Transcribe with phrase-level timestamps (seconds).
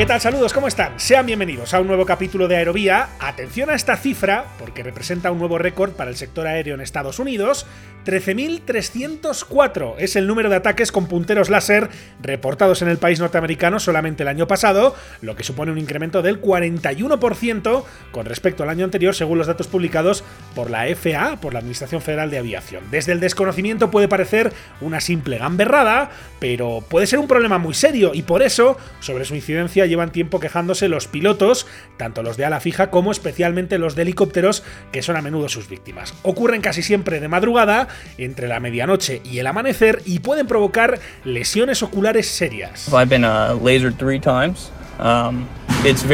[0.00, 0.18] ¿Qué tal?
[0.18, 0.98] Saludos, ¿cómo están?
[0.98, 3.10] Sean bienvenidos a un nuevo capítulo de Aerovía.
[3.20, 7.18] Atención a esta cifra, porque representa un nuevo récord para el sector aéreo en Estados
[7.18, 7.66] Unidos.
[8.06, 11.90] 13.304 es el número de ataques con punteros láser
[12.22, 16.40] reportados en el país norteamericano solamente el año pasado, lo que supone un incremento del
[16.40, 20.24] 41% con respecto al año anterior, según los datos publicados
[20.54, 22.84] por la FAA, por la Administración Federal de Aviación.
[22.90, 28.12] Desde el desconocimiento puede parecer una simple gamberrada, pero puede ser un problema muy serio
[28.14, 31.66] y por eso, sobre su incidencia, llevan tiempo quejándose los pilotos,
[31.98, 35.68] tanto los de ala fija como especialmente los de helicópteros, que son a menudo sus
[35.68, 36.14] víctimas.
[36.22, 41.82] Ocurren casi siempre de madrugada, entre la medianoche y el amanecer, y pueden provocar lesiones
[41.82, 42.88] oculares serias.
[42.88, 44.70] I've been uh, lasered three times.
[44.98, 45.46] Um,
[45.84, 46.04] it's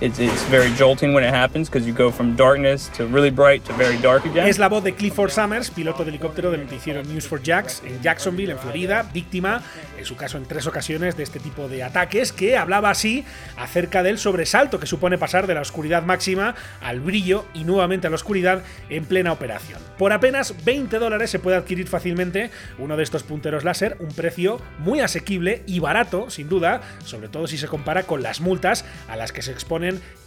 [0.00, 3.64] It's, it's very jolting when it happens because you go from darkness to really bright
[3.66, 4.48] to very dark again.
[4.48, 8.02] Es la voz de Clifford Summers, piloto de helicóptero del noticiero News for Jacks en
[8.02, 9.62] Jacksonville, en Florida, víctima,
[9.96, 13.24] en su caso en tres ocasiones, de este tipo de ataques, que hablaba así
[13.56, 18.10] acerca del sobresalto que supone pasar de la oscuridad máxima al brillo y nuevamente a
[18.10, 19.80] la oscuridad en plena operación.
[19.96, 24.60] Por apenas 20 dólares se puede adquirir fácilmente uno de estos punteros láser, un precio
[24.78, 29.16] muy asequible y barato, sin duda, sobre todo si se compara con las multas a
[29.16, 29.52] las que se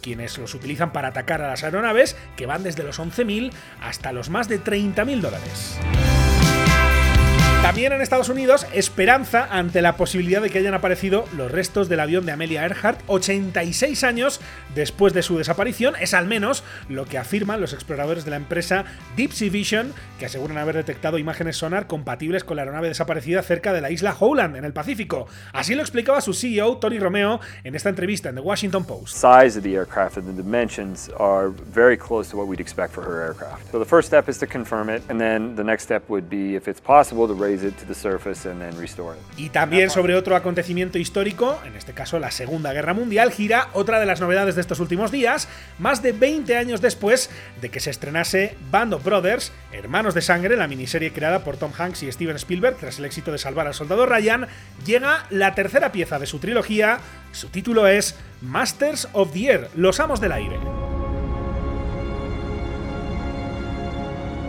[0.00, 4.30] quienes los utilizan para atacar a las aeronaves, que van desde los 11.000 hasta los
[4.30, 5.78] más de 30.000 dólares.
[7.62, 12.00] También en Estados Unidos, esperanza ante la posibilidad de que hayan aparecido los restos del
[12.00, 14.40] avión de Amelia Earhart 86 años
[14.74, 15.94] después de su desaparición.
[16.00, 18.84] Es al menos lo que afirman los exploradores de la empresa
[19.16, 23.74] Deep Sea Vision, que aseguran haber detectado imágenes sonar compatibles con la aeronave desaparecida cerca
[23.74, 25.26] de la isla Howland, en el Pacífico.
[25.52, 29.14] Así lo explicaba su CEO, Tony Romeo, en esta entrevista en The Washington Post.
[29.14, 33.02] size of the aircraft and the dimensions are very close to what we'd expect for
[33.02, 33.70] her aircraft.
[33.72, 36.54] So the first step is to confirm it, and then the next step would be,
[36.56, 39.22] if it's possible, to raise it to the surface and then restore it.
[39.36, 43.98] Y también sobre otro acontecimiento histórico, en este caso la Segunda Guerra Mundial, gira otra
[44.00, 45.48] de las novedades de estos últimos días,
[45.78, 50.56] más de 20 años después de que se estrenase Band of Brothers, Hermanos de Sangre,
[50.56, 53.74] la miniserie creada por Tom Hanks y Steven Spielberg tras el éxito de Salvar al
[53.74, 54.46] Soldado Ryan,
[54.84, 56.98] llega la tercera pieza de su trilogía,
[57.32, 60.58] su título es Masters of the Air, Los Amos del Aire.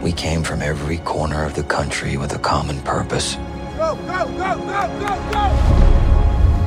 [0.02, 3.36] We came from every corner of the country with a common purpose.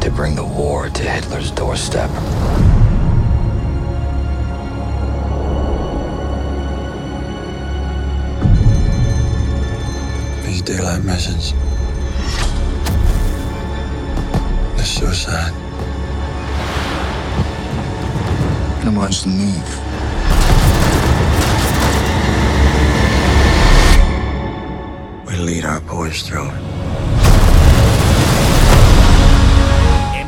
[0.01, 2.11] To bring the war to Hitler's doorstep.
[10.45, 11.55] These daylight missions.
[14.77, 15.55] They're suicide.
[18.85, 19.92] And watch the move.
[25.43, 26.51] Lead our boys through.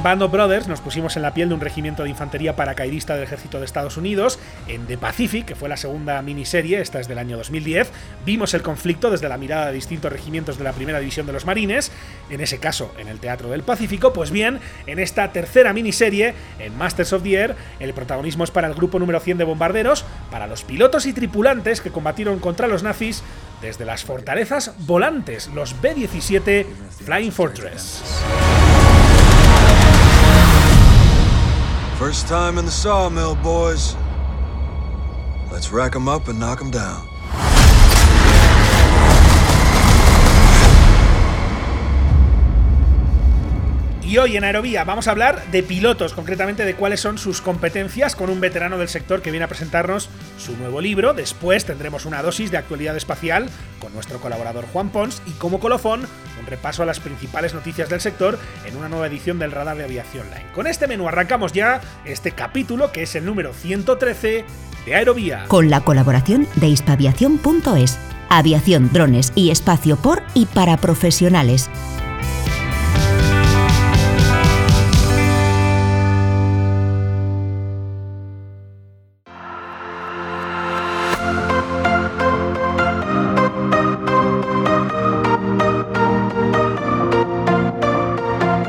[0.05, 3.25] Band of Brothers nos pusimos en la piel de un regimiento de infantería paracaidista del
[3.25, 4.39] ejército de Estados Unidos.
[4.69, 7.91] En The Pacific, que fue la segunda miniserie, esta es del año 2010,
[8.27, 11.47] vimos el conflicto desde la mirada de distintos regimientos de la primera división de los
[11.47, 11.91] marines,
[12.29, 14.13] en ese caso en el Teatro del Pacífico.
[14.13, 18.69] Pues bien, en esta tercera miniserie, en Masters of the Air, el protagonismo es para
[18.69, 22.83] el grupo número 100 de bombarderos, para los pilotos y tripulantes que combatieron contra los
[22.83, 23.23] nazis
[23.63, 26.67] desde las fortalezas volantes, los B-17
[27.07, 28.03] Flying Fortress.
[32.05, 33.97] First time in the sawmill, boys.
[35.51, 37.14] Let's rack 'em up and knock 'em down.
[44.07, 48.15] Y hoy en Aerovía vamos a hablar de pilotos, concretamente de cuáles son sus competencias
[48.15, 51.15] con un veterano del sector que viene a presentarnos su nuevo libro.
[51.15, 53.49] Después tendremos una dosis de actualidad espacial
[53.81, 56.07] con nuestro colaborador Juan Pons y como colofón
[56.39, 59.85] un repaso a las principales noticias del sector en una nueva edición del Radar de
[59.85, 60.53] Aviación Line.
[60.55, 64.45] Con este menú arrancamos ya este capítulo que es el número 113
[64.85, 65.47] de Aerovía.
[65.49, 67.99] Con la colaboración de hispaviación.es.
[68.29, 71.71] Aviación, drones y espacio por y para profesionales.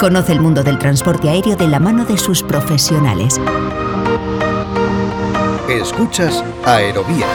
[0.06, 3.42] Conoce el mundo del transporte aéreo de la mano de sus profesionales.
[5.68, 7.26] Escuchas Aerovía.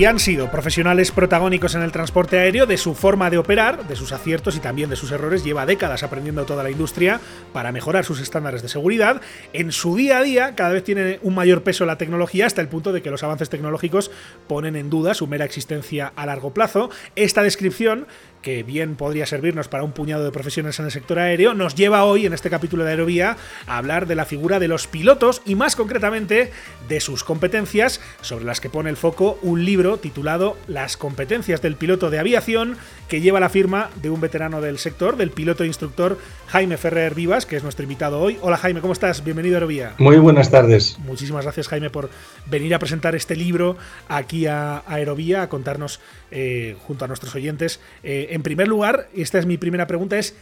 [0.00, 3.96] Y han sido profesionales protagónicos en el transporte aéreo, de su forma de operar, de
[3.96, 5.44] sus aciertos y también de sus errores.
[5.44, 7.20] Lleva décadas aprendiendo toda la industria
[7.52, 9.20] para mejorar sus estándares de seguridad.
[9.52, 12.68] En su día a día cada vez tiene un mayor peso la tecnología hasta el
[12.68, 14.10] punto de que los avances tecnológicos
[14.46, 16.88] ponen en duda su mera existencia a largo plazo.
[17.14, 18.06] Esta descripción
[18.42, 22.04] que bien podría servirnos para un puñado de profesiones en el sector aéreo, nos lleva
[22.04, 25.54] hoy en este capítulo de Aerovía a hablar de la figura de los pilotos y
[25.54, 26.50] más concretamente
[26.88, 31.76] de sus competencias, sobre las que pone el foco un libro titulado Las competencias del
[31.76, 32.76] piloto de aviación,
[33.08, 37.14] que lleva la firma de un veterano del sector, del piloto e instructor Jaime Ferrer
[37.14, 38.38] Vivas, que es nuestro invitado hoy.
[38.40, 39.24] Hola Jaime, ¿cómo estás?
[39.24, 39.94] Bienvenido a Aerovía.
[39.98, 40.98] Muy buenas tardes.
[41.00, 42.10] Muchísimas gracias Jaime por
[42.46, 43.76] venir a presentar este libro
[44.08, 46.00] aquí a Aerovía, a contarnos
[46.30, 50.18] eh, junto a nuestros oyentes eh, en primer lugar, y esta es mi primera pregunta,
[50.18, 50.36] es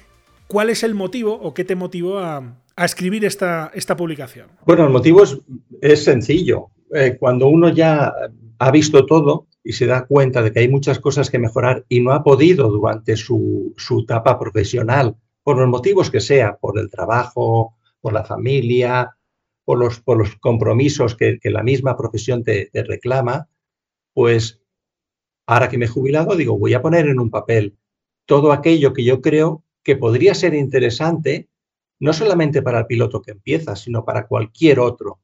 [0.46, 4.48] ¿cuál es el motivo o qué te motivó a, escribir esta, esta, publicación?
[4.64, 5.22] Bueno, el motivo
[5.80, 6.70] es, sencillo.
[6.94, 8.12] Eh, cuando uno ya
[8.58, 12.00] ha visto todo y se da cuenta de que hay muchas cosas que mejorar y
[12.00, 17.74] no ha podido durante su, etapa profesional, por los motivos que sea, por el trabajo,
[18.00, 19.16] por la familia,
[19.64, 23.48] por los, por los compromisos que, la misma profesión te reclama,
[24.14, 24.60] pues
[25.48, 27.78] ahora que me he jubilado, digo, voy a poner en un papel
[28.26, 31.48] todo aquello que yo creo que podría ser interesante,
[31.98, 35.20] no solamente para el piloto que empieza, sino para cualquier otro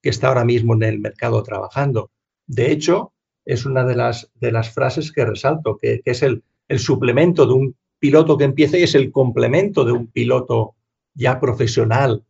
[0.00, 2.12] que está ahora mismo en el mercado trabajando.
[2.46, 3.12] De hecho,
[3.44, 7.54] es una de las, de las frases que resalto, que, es el, el, suplemento de
[7.54, 10.76] un piloto que empieza y es el complemento de un piloto
[11.12, 12.24] ya profesional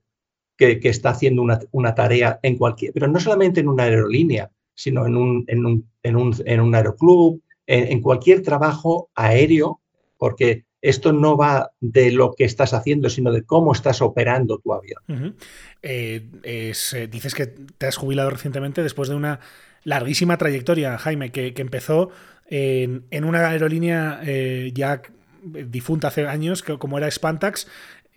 [0.57, 5.07] que, está haciendo una, una, tarea en cualquier, pero no solamente en una aerolínea, sino
[5.07, 9.81] en un, en un, en un, en un aeroclub, en cualquier trabajo aéreo
[10.19, 14.73] porque esto no va de lo que estás haciendo, sino de cómo estás operando tu
[14.73, 15.37] avión.
[15.83, 19.41] Eh, eh, dices que te has jubilado recientemente después de una
[19.85, 22.11] larguísima trayectoria, Jaime, que, empezó
[22.49, 25.03] en, una aerolínea eh, ya
[25.43, 27.69] difunta hace años, como era Spantax.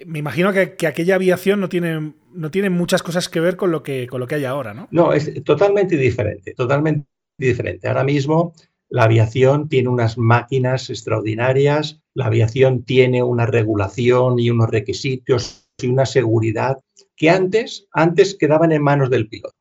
[0.06, 3.84] Me imagino que, aquella aviación no tiene, no tiene muchas cosas que ver con lo
[3.84, 4.88] que, con lo que hay ahora, ¿no?
[4.92, 7.07] No, es totalmente diferente, totalmente
[7.38, 7.88] diferente.
[7.88, 8.54] Ahora mismo
[8.90, 15.88] la aviación tiene unas máquinas extraordinarias, la aviación tiene una regulación y unos requisitos y
[15.88, 16.80] una seguridad
[17.16, 19.56] que antes, antes quedaban en manos del piloto.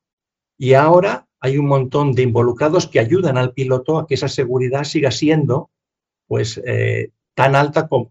[0.57, 4.85] Y ahora hay un montón de involucrados que ayudan al piloto a que esa seguridad
[4.85, 5.71] siga siendo
[6.27, 8.11] pues, eh, tan alta como,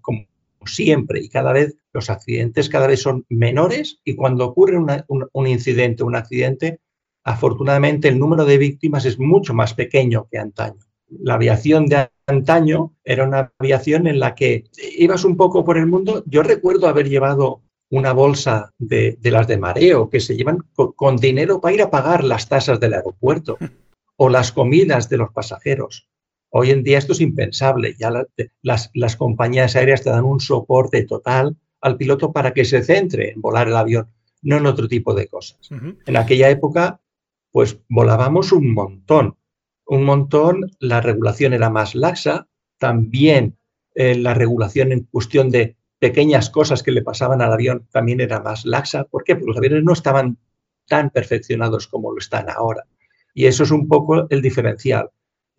[0.68, 1.22] siempre.
[1.22, 6.04] Y cada vez los accidentes cada vez son menores y cuando ocurre un, un incidente,
[6.04, 6.80] un accidente,
[7.24, 12.94] afortunadamente el número de víctimas es mucho más pequeño que antaño la aviación de antaño
[13.04, 14.66] era una aviación en la que
[14.98, 16.24] ibas un poco por el mundo.
[16.26, 21.62] Yo recuerdo haber llevado una bolsa de, las de mareo que se llevan con, dinero
[21.62, 23.58] para ir a pagar las tasas del aeropuerto
[24.18, 26.10] o las comidas de los pasajeros.
[26.50, 27.96] Hoy en día esto es impensable.
[28.00, 28.12] Ya
[28.62, 33.32] las, las compañías aéreas te dan un soporte total al piloto para que se centre
[33.32, 34.08] en volar el avión,
[34.42, 35.60] no en otro tipo de cosas.
[36.06, 37.02] En aquella época,
[37.52, 39.38] pues volábamos un montón
[39.88, 42.48] un montón, la regulación era más laxa,
[42.78, 43.58] también
[43.96, 48.42] eh, la regulación en cuestión de pequeñas cosas que le pasaban al avión también era
[48.42, 49.06] más laxa.
[49.06, 49.36] ¿Por qué?
[49.36, 50.38] Porque los aviones no estaban
[50.88, 52.84] tan perfeccionados como lo están ahora.
[53.34, 55.10] Y eso es un poco el diferencial.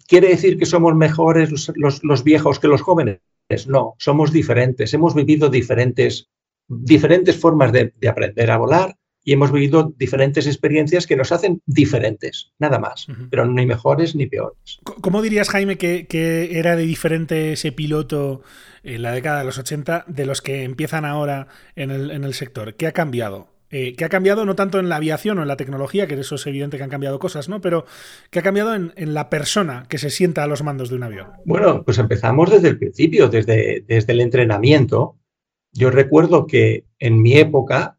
[0.08, 3.20] ¿Quiere decir que somos mejores los, viejos que los jóvenes?
[3.68, 4.92] No, somos diferentes.
[4.92, 6.28] Hemos vivido diferentes,
[6.66, 8.96] diferentes formas de aprender a volar,
[9.28, 14.24] y hemos vivido diferentes experiencias que nos hacen diferentes, nada más, pero ni mejores ni
[14.24, 14.80] peores.
[15.02, 18.40] ¿Cómo dirías, Jaime, que, era de diferente ese piloto
[18.82, 22.74] en la década de los 80 de los que empiezan ahora en el, sector?
[22.74, 23.48] ¿Qué ha cambiado?
[23.70, 26.36] Eh, ¿Qué ha cambiado no tanto en la aviación o en la tecnología, que eso
[26.36, 27.60] es evidente que han cambiado cosas, ¿no?
[27.60, 27.84] Pero
[28.30, 31.28] ¿qué ha cambiado en, la persona que se sienta a los mandos de un avión?
[31.44, 35.16] Bueno, pues empezamos desde el principio, desde, desde el entrenamiento.
[35.72, 37.98] Yo recuerdo que en mi época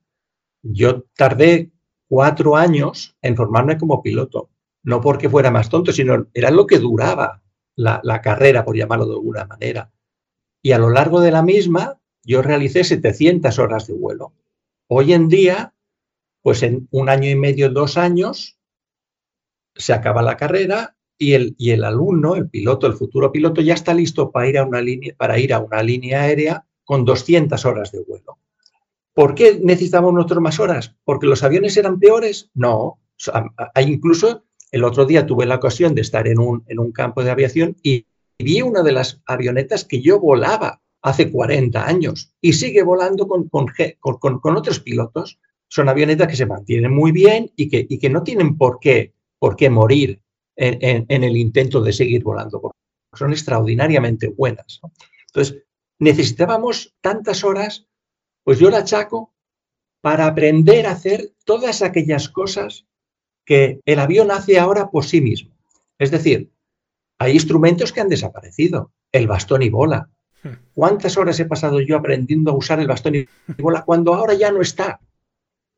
[0.64, 1.72] yo tardé
[2.08, 4.50] cuatro años en formarme como piloto,
[4.84, 7.44] no porque fuera más tonto, sino era lo que duraba
[7.76, 9.92] la, carrera, por llamarlo de alguna manera.
[10.62, 14.34] Y a lo largo de la misma, yo realicé 700 horas de vuelo.
[14.92, 15.76] Hoy en día,
[16.42, 18.58] pues en un año y medio, dos años,
[19.76, 23.76] se acaba la carrera y el, y el alumno, el piloto, el futuro piloto, ya
[23.76, 27.64] está listo para ir a una línea, para ir a una línea aérea con 200
[27.66, 28.40] horas de vuelo.
[29.14, 30.96] ¿Por qué necesitamos nosotros más horas?
[31.04, 32.50] ¿Porque los aviones eran peores?
[32.56, 33.00] No.
[33.76, 37.24] Hay incluso, el otro día tuve la ocasión de estar en un, en un campo
[37.24, 38.08] de aviación y
[38.40, 43.48] vi una de las avionetas que yo volaba hace 40 años y sigue volando con,
[43.50, 43.68] con,
[44.00, 45.40] con, otros pilotos.
[45.68, 49.14] Son avionetas que se mantienen muy bien y que, y que no tienen por qué,
[49.38, 50.22] por qué morir
[50.60, 52.76] en, el intento de seguir volando,
[53.14, 54.82] son extraordinariamente buenas.
[55.28, 55.64] Entonces,
[56.00, 57.88] necesitábamos tantas horas,
[58.44, 59.34] pues yo la achaco
[60.02, 62.86] para aprender a hacer todas aquellas cosas
[63.46, 65.56] que el avión hace ahora por sí mismo.
[65.98, 66.52] Es decir,
[67.18, 70.10] hay instrumentos que han desaparecido, el bastón y bola.
[70.74, 73.28] ¿Cuántas horas he pasado yo aprendiendo a usar el bastón y
[73.58, 75.00] bola cuando ahora ya no está?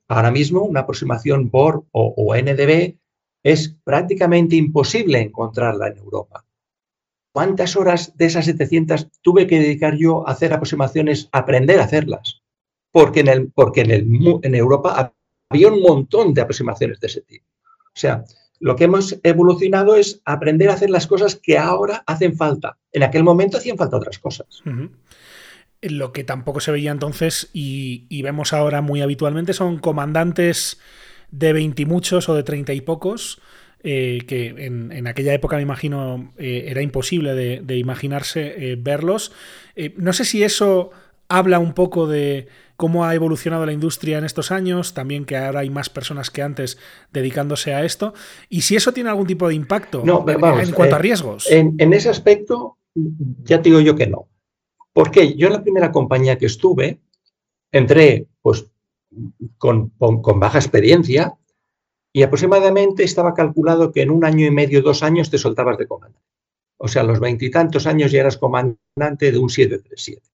[0.08, 2.98] Ahora mismo una aproximación por o, NDB
[3.44, 6.46] es prácticamente imposible encontrarla en Europa.
[7.34, 11.86] ¿Cuántas horas de esas 700 tuve que dedicar yo a hacer aproximaciones, a aprender a
[11.86, 12.42] hacerlas?
[12.92, 15.14] Porque en, el, porque en, el, en Europa
[15.50, 17.46] había un montón de aproximaciones de ese tipo.
[17.88, 18.26] O sea,
[18.62, 22.78] lo que hemos evolucionado es aprender a hacer las cosas que ahora hacen falta.
[22.94, 24.62] En aquel momento hacían falta otras cosas.
[25.82, 30.80] Lo que tampoco se veía entonces y, vemos ahora muy habitualmente son comandantes
[31.32, 33.42] de veintimuchos o de treinta y pocos.
[33.84, 39.32] Eh, que en, aquella época me imagino eh, era imposible de, imaginarse eh, verlos.
[39.98, 40.92] no sé si eso
[41.32, 45.62] habla un poco de cómo ha evolucionado la industria en estos años, también que ahora
[45.62, 46.78] hay más personas que antes
[47.12, 48.14] dedicándose a esto,
[48.50, 51.50] y si eso tiene algún tipo de impacto en, cuanto a riesgos.
[51.50, 52.78] En, en, ese aspecto,
[53.44, 54.28] ya te digo yo que no.
[54.94, 57.00] Porque yo en la primera compañía que estuve,
[57.72, 58.68] entré pues,
[59.58, 61.38] con, baja experiencia
[62.14, 65.88] y aproximadamente estaba calculado que en un año y medio, dos años te soltabas de
[65.88, 66.28] comandante.
[66.78, 70.31] O sea, a los veintitantos años ya eras comandante de un 737.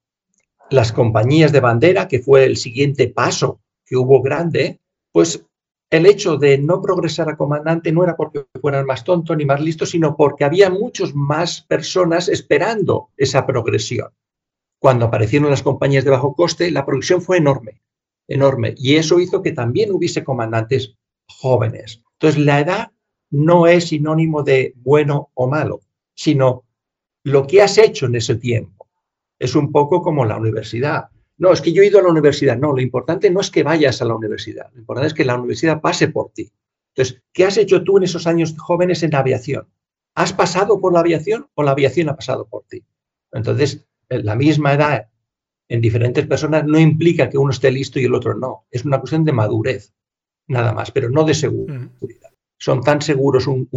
[0.69, 4.79] Las compañías de bandera, que fue el siguiente paso que hubo grande,
[5.11, 5.45] pues
[5.89, 9.61] el hecho de no progresar a comandante no era porque fueran más tontos ni más
[9.61, 14.09] listos, sino porque había muchas más personas esperando esa progresión
[14.79, 17.81] cuando aparecieron las compañías de bajo coste, la producción fue enorme,
[18.27, 18.75] enorme.
[18.77, 20.95] Y eso hizo que también hubiese comandantes
[21.27, 22.03] jóvenes.
[22.13, 22.91] Entonces, la edad
[23.29, 25.81] no es sinónimo de bueno o malo,
[26.13, 26.63] sino
[27.23, 28.76] lo que has hecho en ese tiempo.
[29.39, 31.09] Es un poco como la universidad.
[31.37, 32.57] No, es que yo he ido a la universidad.
[32.57, 34.71] No, lo importante no es que vayas a la universidad.
[34.73, 36.51] Lo importante es que la universidad pase por ti.
[36.95, 39.67] Entonces, ¿qué has hecho tú en esos años jóvenes en la aviación?
[40.15, 42.83] ¿Has pasado por la aviación o la aviación ha pasado por ti?
[43.31, 45.09] Entonces, la misma edad
[45.69, 48.65] en diferentes personas no implica que uno esté listo y el otro no.
[48.71, 49.93] Es una cuestión de madurez,
[50.47, 52.31] nada más, pero no de seguridad.
[52.57, 53.69] Son tan seguros un,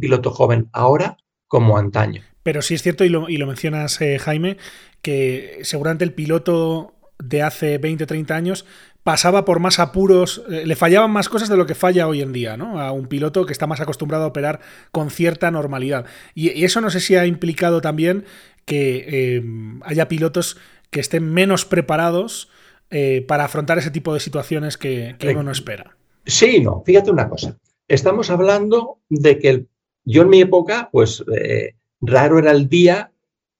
[0.00, 2.22] piloto joven ahora como antaño.
[2.48, 4.56] Pero sí es cierto, y lo, mencionas, eh, Jaime,
[5.02, 8.64] que seguramente el piloto de hace 20, 30 años
[9.02, 12.32] pasaba por más apuros, eh, le fallaban más cosas de lo que falla hoy en
[12.32, 12.80] día, ¿no?
[12.80, 14.60] A un piloto que está más acostumbrado a operar
[14.92, 16.06] con cierta normalidad.
[16.34, 18.24] y, eso no sé si ha implicado también
[18.64, 19.42] que eh,
[19.82, 20.56] haya pilotos
[20.88, 22.48] que estén menos preparados
[22.88, 25.98] eh, para afrontar ese tipo de situaciones que, uno no espera.
[26.24, 27.58] Sí, no, fíjate una cosa.
[27.88, 29.66] Estamos hablando de que
[30.06, 33.12] yo en mi época, pues eh, raro era el día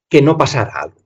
[0.09, 1.03] que no pasara algo.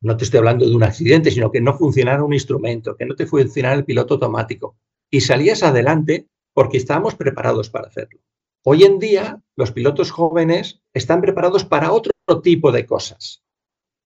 [0.00, 3.14] No te estoy hablando de un accidente, sino que no funcionara un instrumento, que no
[3.14, 4.76] te funcionara el piloto automático.
[5.10, 8.20] Y salías adelante porque estábamos preparados para hacerlo.
[8.64, 13.42] Hoy en día, los pilotos jóvenes están preparados para otro tipo de cosas.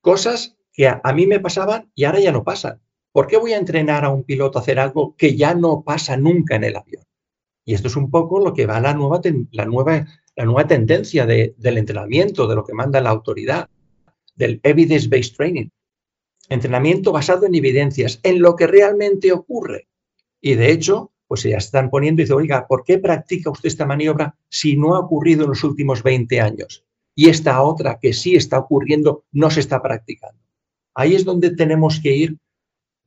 [0.00, 2.80] Cosas que a, mí me pasaban y ahora ya no pasan.
[3.12, 6.16] ¿Por qué voy a entrenar a un piloto a hacer algo que ya no pasa
[6.16, 7.04] nunca en el avión?
[7.64, 10.06] Y esto es un poco lo que va a la nueva, la nueva,
[10.38, 13.68] la nueva tendencia del entrenamiento, de lo que manda la autoridad,
[14.34, 15.68] del evidence-based training.
[16.48, 19.88] Entrenamiento basado en evidencias, en lo que realmente ocurre.
[20.40, 23.84] Y de hecho, pues ya están poniendo y dice, oiga, ¿por qué practica usted esta
[23.84, 26.88] maniobra si no ha ocurrido en los últimos 20 años?
[27.18, 30.40] y esta otra que sí está ocurriendo no se está practicando.
[30.94, 32.38] Ahí es donde tenemos que ir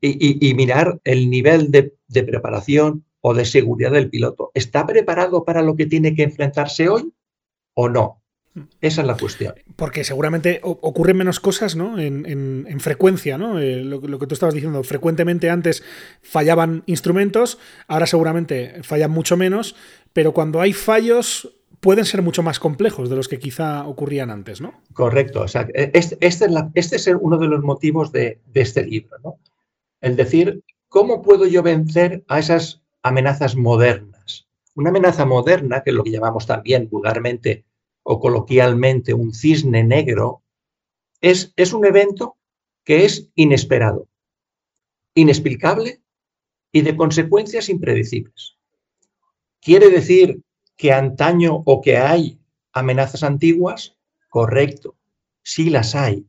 [0.02, 4.50] y, mirar el nivel de, preparación o de seguridad del piloto.
[4.52, 7.10] ¿Está preparado para lo que tiene que enfrentarse hoy
[7.74, 8.22] o no?
[8.82, 9.54] Esa es la cuestión.
[9.76, 11.98] Porque seguramente ocurren menos cosas ¿no?
[11.98, 13.58] en, frecuencia, ¿no?
[13.58, 15.82] Eh, lo, lo, que tú estabas diciendo, frecuentemente antes
[16.20, 19.74] fallaban instrumentos, ahora seguramente fallan mucho menos,
[20.12, 21.48] pero cuando hay fallos
[21.82, 24.72] pueden ser mucho más complejos de los que quizá ocurrían antes, ¿no?
[24.92, 25.42] Correcto.
[25.42, 29.38] O sea, e, este, este, este es uno de los motivos de, este libro, ¿no?
[30.00, 34.11] El decir, ¿cómo puedo yo vencer a esas amenazas modernas?
[34.74, 37.64] Una amenaza moderna, que es lo que llamamos también vulgarmente
[38.02, 40.42] o coloquialmente un cisne negro,
[41.20, 42.36] es, es un evento
[42.84, 44.08] que es inesperado,
[45.14, 46.02] inexplicable
[46.72, 48.56] y de consecuencias impredecibles.
[49.60, 50.42] Quiere decir
[50.76, 52.40] que antaño o que hay
[52.72, 53.96] amenazas antiguas,
[54.28, 54.96] correcto,
[55.42, 56.26] sí las hay.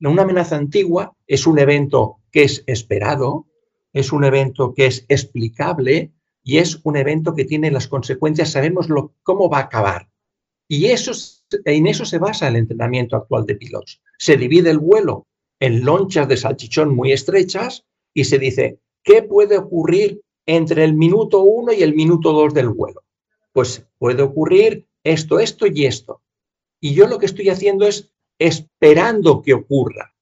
[0.00, 3.46] Una amenaza antigua es un evento que es esperado,
[3.92, 6.12] es un evento que es explicable
[6.44, 10.10] y es un evento que tiene las consecuencias, sabemos lo, cómo va a acabar.
[10.68, 11.12] Y eso,
[11.64, 14.02] en eso se basa el entrenamiento actual de pilotos.
[14.18, 15.26] Se divide el vuelo
[15.58, 21.40] en lonchas de salchichón muy estrechas y se dice, ¿qué puede ocurrir entre el minuto
[21.40, 23.02] 1 y el minuto 2 del vuelo?
[23.52, 26.20] Pues puede ocurrir esto, esto y esto.
[26.78, 30.14] Y yo lo que estoy haciendo es esperando que ocurra,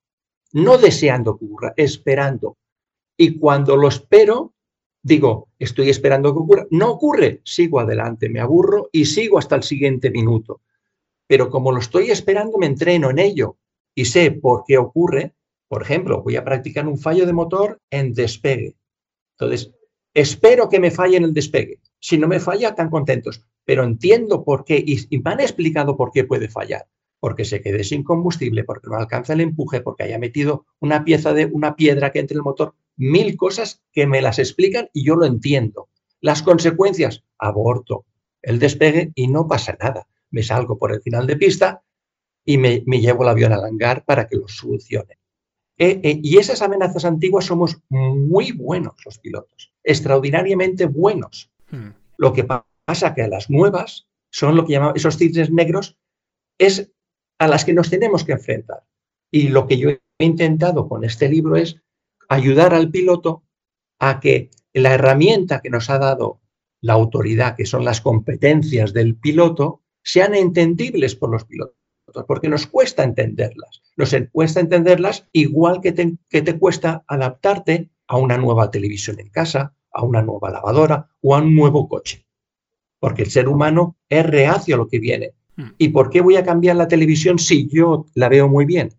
[0.53, 2.57] no deseando que ocurra, esperando.
[3.17, 4.52] Y cuando lo espero,
[5.03, 6.67] digo, estoy esperando que ocurra.
[6.71, 10.61] No ocurre, sigo adelante, me aburro y sigo hasta el siguiente minuto.
[11.27, 13.57] Pero como lo estoy esperando, me entreno en ello
[13.95, 15.35] y sé por qué ocurre.
[15.69, 18.77] Por ejemplo, voy a practicar un fallo de motor en despegue.
[19.39, 19.73] Entonces,
[20.15, 21.81] espero que me falle en el despegue.
[21.99, 23.43] Si no me falla, tan contentos.
[23.65, 26.87] Pero entiendo por qué y, me han explicado por qué puede fallar.
[27.23, 31.33] Porque se quede sin combustible, porque no alcanza el empuje, porque haya metido una pieza
[31.33, 35.15] de una piedra que entre el motor mil cosas que me las explican y yo
[35.15, 35.89] lo entiendo.
[36.21, 38.07] Las consecuencias, aborto
[38.43, 40.09] el despegue y no pasa nada.
[40.31, 41.85] Me salgo por el final de pista
[42.45, 45.19] y me, llevo el avión al hangar para que lo solucione.
[45.79, 51.51] Eh, eh, y esas amenazas antiguas somos muy buenos los pilotos, extraordinariamente buenos.
[51.71, 51.91] Hmm.
[52.17, 55.97] Lo que pasa que a las nuevas son lo que llamamos esos cisnes negros,
[56.59, 56.91] es
[57.39, 58.85] a las que nos tenemos que enfrentar.
[59.31, 61.81] Y lo que yo he intentado con este libro es
[62.29, 63.45] ayudar al piloto
[63.99, 66.41] a que la herramienta que nos ha dado
[66.81, 71.77] la autoridad, que son las competencias del piloto, sean entendibles por los pilotos,
[72.27, 73.83] porque nos cuesta entenderlas.
[73.97, 79.29] Nos cuesta entenderlas igual que te, que te cuesta adaptarte a una nueva televisión en
[79.29, 82.27] casa, a una nueva lavadora o a un nuevo coche.
[82.99, 85.35] Porque el ser humano es reacio a lo que viene.
[85.57, 85.71] Hmm.
[85.79, 88.95] ¿Y por qué voy a cambiar la televisión si yo la veo muy bien?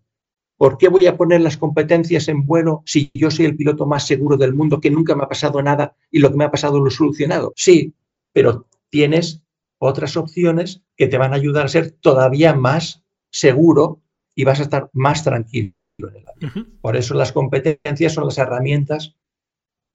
[0.57, 4.05] ¿Por qué voy a poner las competencias en vuelo si yo soy el piloto más
[4.07, 6.79] seguro del mundo, que nunca me ha pasado nada y lo que me ha pasado
[6.79, 7.53] lo he solucionado?
[7.55, 7.93] Sí,
[8.31, 9.41] pero tienes
[9.79, 14.01] otras opciones que te van a ayudar a ser todavía más seguro
[14.35, 16.77] y vas a estar más tranquilo en el avión.
[16.81, 19.15] Por eso las competencias son las herramientas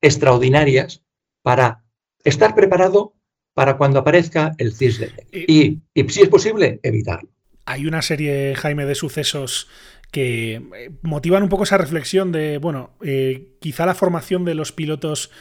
[0.01, 1.05] extraordinarias
[1.42, 1.85] para
[2.25, 3.14] estar preparado
[3.59, 5.11] para cuando aparezca el cisne.
[5.33, 7.29] Y, y si es posible, evitarlo.
[7.66, 9.66] Hay una serie, Jaime, de sucesos
[10.12, 14.71] que eh, motivan un poco esa reflexión de, bueno, eh, quizá la formación de los
[14.71, 15.33] pilotos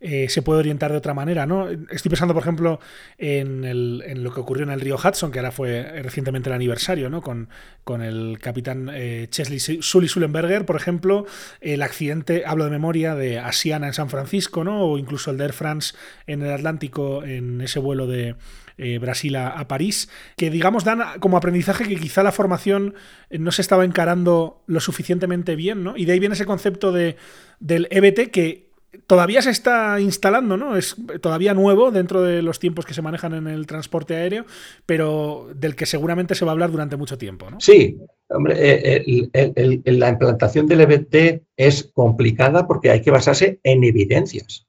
[0.00, 1.68] eh, se puede orientar de otra manera, ¿no?
[1.68, 2.80] Estoy pensando, por ejemplo,
[3.18, 7.22] en, lo que ocurrió en el río Hudson, que ahora fue recientemente el aniversario, ¿no?
[7.22, 7.48] Con,
[7.84, 8.90] con el capitán
[9.30, 11.26] Chesley Sully Sullenberger, por ejemplo,
[11.60, 14.84] el accidente, hablo de memoria, de Asiana en San Francisco, ¿no?
[14.84, 15.94] O incluso el de Air France
[16.26, 18.36] en el Atlántico, en ese vuelo de,
[18.76, 22.94] eh, Brasil a, París, que digamos dan como aprendizaje que quizá la formación
[23.30, 25.96] eh, no se estaba encarando lo suficientemente bien, ¿no?
[25.96, 27.14] Y de ahí viene ese concepto de,
[27.60, 28.63] del EBT que
[29.06, 30.76] todavía se está instalando, ¿no?
[30.76, 34.46] Es todavía nuevo dentro de los tiempos que se manejan en el transporte aéreo,
[34.86, 37.46] pero del que seguramente se va a hablar durante mucho tiempo.
[37.58, 44.66] Sí, hombre, eh, la implantación del EBT es complicada porque hay que basarse en evidencias.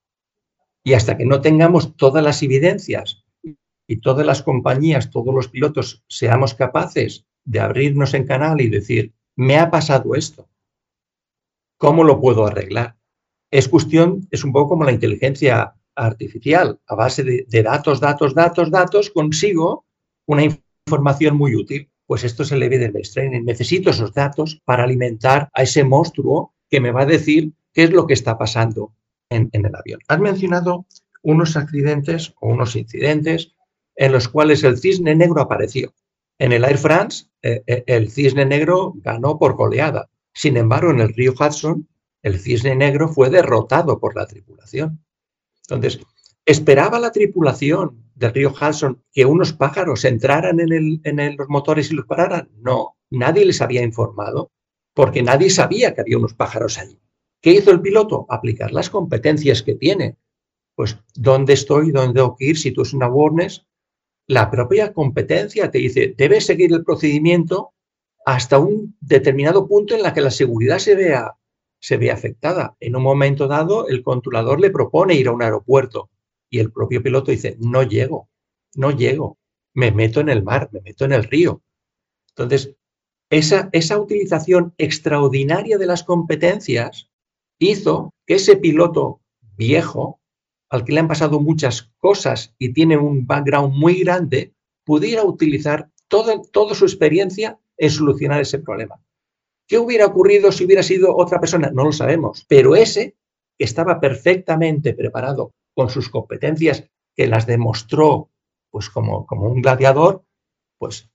[0.83, 3.23] Y hasta que no tengamos todas las evidencias
[3.88, 9.13] y todas las compañías, todos los pilotos seamos capaces de abrirnos en canal y decir,
[9.35, 10.49] me ha pasado esto,
[11.77, 12.95] ¿cómo lo puedo arreglar?
[13.51, 18.69] Es cuestión, es un poco como la inteligencia artificial, a base de, datos, datos, datos,
[18.69, 19.86] datos, consigo
[20.27, 21.89] una información muy útil.
[22.08, 23.43] Pues esto es el evidence training.
[23.45, 27.91] Necesito esos datos para alimentar a ese monstruo que me va a decir qué es
[27.91, 28.93] lo que está pasando
[29.29, 29.99] en, en el avión.
[30.08, 30.86] Has mencionado
[31.23, 33.55] unos accidentes o unos incidentes
[33.95, 35.93] en los cuales el cisne negro apareció.
[36.38, 40.10] En el Air France, eh, eh, el cisne negro ganó por goleada.
[40.34, 41.88] Sin embargo, en el río Hudson,
[42.25, 45.05] el cisne negro fue derrotado por la tripulación.
[45.69, 45.99] Entonces,
[46.43, 52.07] ¿esperaba la tripulación del río Hudson que unos pájaros entraran en, los motores y los
[52.07, 52.49] pararan?
[52.57, 54.51] No, nadie les había informado,
[54.95, 56.99] porque nadie sabía que había unos pájaros allí.
[57.41, 58.25] ¿Qué hizo el piloto?
[58.27, 60.17] Aplicar las competencias que tiene.
[60.73, 61.91] Pues, ¿dónde estoy?
[61.91, 62.57] ¿Dónde tengo que ir?
[62.57, 63.07] Si tú es una
[64.25, 67.75] la propia competencia te dice, debes seguir el procedimiento
[68.25, 71.35] hasta un determinado punto en la que la seguridad se vea,
[71.85, 72.75] se vea afectada.
[72.79, 76.09] En un momento dado, el controlador le propone ir a un aeropuerto
[76.49, 78.27] y el propio piloto dice, no llego,
[78.73, 79.37] no llego,
[79.75, 81.61] me meto en el mar, me meto en el río.
[82.29, 82.75] Entonces,
[83.29, 87.11] esa, esa utilización extraordinaria de las competencias
[87.59, 89.21] hizo que ese piloto
[89.55, 90.19] viejo
[90.69, 95.91] al que le han pasado muchas cosas y tiene un background muy grande, pudiera utilizar
[96.07, 98.99] toda, toda su experiencia en solucionar ese problema.
[99.67, 101.71] ¿Qué hubiera ocurrido si hubiera sido otra persona?
[101.73, 103.15] No lo sabemos, pero ese
[103.58, 108.30] que estaba perfectamente preparado con sus competencias, que las demostró
[108.71, 110.23] pues como, como un gladiador,
[110.78, 111.10] Pues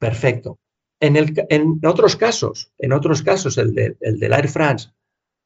[0.00, 0.58] perfecto.
[1.00, 4.90] En, el, en otros casos, en otros casos, el, de, el del Air France,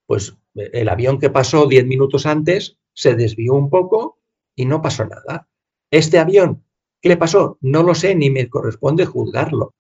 [0.07, 4.19] pues el avión que pasó 10 minutos antes se desvió un poco
[4.57, 5.49] y no pasó nada.
[5.91, 6.65] Este avión,
[7.03, 7.59] ¿qué le pasó?
[7.61, 9.75] No lo sé, ni me corresponde juzgarlo.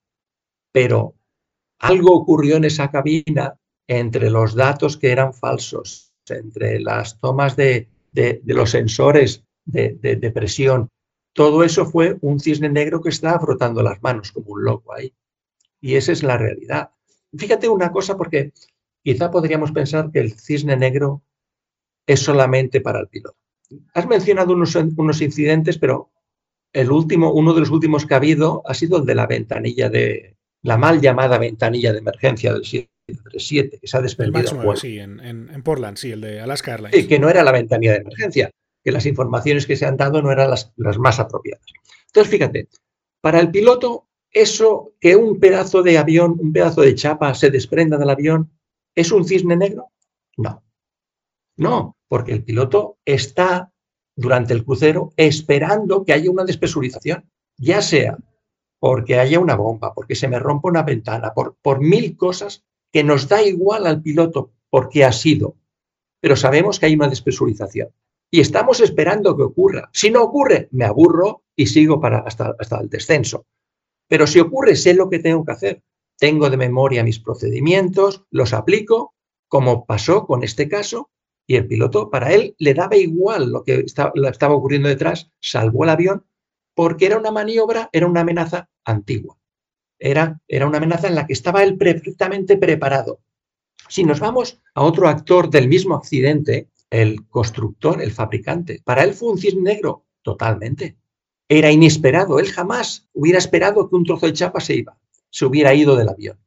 [0.73, 1.14] Pero
[1.79, 7.88] algo ocurrió en esa cabina entre los datos que eran falsos, entre las tomas de,
[8.45, 10.88] los sensores de, de, presión.
[11.33, 15.14] Todo eso fue un cisne negro que estaba frotando las manos como un loco ahí.
[15.81, 16.91] Y esa es la realidad.
[17.37, 18.53] Fíjate una cosa, porque
[19.03, 21.23] quizá podríamos pensar que el cisne negro
[22.07, 23.38] es solamente para el piloto.
[23.95, 26.11] Has mencionado unos, unos incidentes, pero
[26.73, 29.88] el último, uno de los últimos que ha habido ha sido el de la ventanilla
[29.88, 34.77] de, la mal llamada ventanilla de emergencia del 737, que se ha desprendido.
[34.77, 36.97] sí, en, Portland, sí, el de Alaska Airlines.
[36.97, 38.51] Sí, que no era la ventanilla de emergencia,
[38.83, 41.64] que las informaciones que se han dado no eran las, las más apropiadas.
[42.07, 42.68] Entonces, fíjate,
[43.21, 47.97] para el piloto, eso que un pedazo de avión, un pedazo de chapa se desprenda
[47.97, 48.51] del avión,
[48.94, 49.88] ¿es un cisne negro?
[50.37, 50.62] No.
[51.57, 53.73] No, porque el piloto está
[54.14, 58.18] durante el crucero esperando que haya una despresurización, ya sea
[58.79, 63.29] porque haya una bomba, porque se me rompa una ventana, por, mil cosas que nos
[63.29, 65.57] da igual al piloto porque ha sido,
[66.21, 67.91] pero sabemos que hay una despresurización
[68.31, 69.88] y estamos esperando que ocurra.
[69.93, 73.47] Si no ocurre, me aburro y sigo para hasta, hasta el descenso.
[74.07, 75.83] Pero si ocurre, sé lo que tengo que hacer.
[76.19, 79.14] Tengo de memoria mis procedimientos, los aplico,
[79.49, 81.11] como pasó con este caso,
[81.47, 85.91] y el piloto, para él, le daba igual lo que estaba ocurriendo detrás, salvó el
[85.91, 86.27] avión
[86.79, 89.37] porque era una maniobra, era una amenaza antigua.
[89.99, 93.19] Era, era una amenaza en la que estaba él perfectamente preparado.
[93.88, 99.14] Si nos vamos a otro actor del mismo accidente, el constructor, el fabricante, para él
[99.14, 100.97] fue un cisne negro, totalmente.
[101.49, 104.97] Era inesperado, él jamás hubiera esperado que un trozo de chapa se iba,
[105.31, 106.38] se hubiera ido del avión.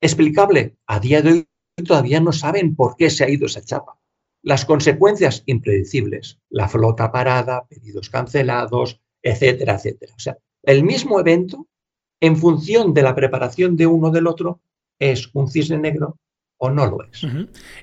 [0.00, 1.48] Explicable, a día de hoy
[1.86, 4.00] todavía no saben por qué se ha ido esa chapa.
[4.42, 10.12] Las consecuencias impredecibles, la flota parada, pedidos cancelados, etcétera, etcétera.
[10.16, 11.66] O sea, el mismo evento,
[12.20, 14.60] en función de la preparación de uno del otro,
[14.98, 16.18] es un cisne negro
[16.56, 17.24] o no lo es.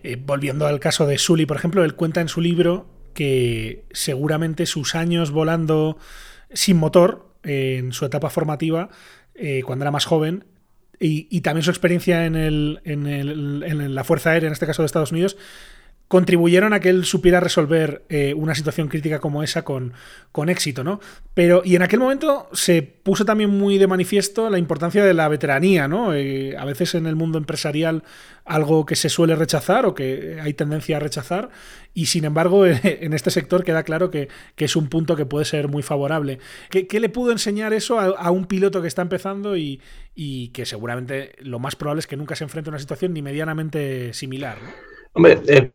[0.03, 4.65] Eh, volviendo al caso de Sully, por ejemplo, él cuenta en su libro que seguramente
[4.65, 5.97] sus años volando
[6.53, 8.89] sin motor en su etapa formativa,
[9.33, 10.45] eh, cuando era más joven,
[10.97, 14.81] y, también su experiencia en, el, en, el, en la Fuerza Aérea, en este caso
[14.81, 15.37] de Estados Unidos,
[16.07, 19.93] contribuyeron a que él supiera resolver eh, una situación crítica como esa con,
[20.31, 20.99] con, éxito, ¿no?
[21.33, 25.27] Pero, y en aquel momento se puso también muy de manifiesto la importancia de la
[25.27, 26.13] veteranía, ¿no?
[26.13, 28.03] Eh, a veces en el mundo empresarial
[28.45, 31.49] algo que se suele rechazar o que hay tendencia a rechazar,
[31.95, 35.69] y sin embargo en este sector queda claro que, es un punto que puede ser
[35.69, 36.39] muy favorable.
[36.69, 39.81] ¿Qué, le pudo enseñar eso a, un piloto que está empezando y,
[40.13, 43.21] y, que seguramente lo más probable es que nunca se enfrente a una situación ni
[43.21, 44.57] medianamente similar?
[44.61, 44.69] ¿no?
[45.15, 45.71] Hombre, eh,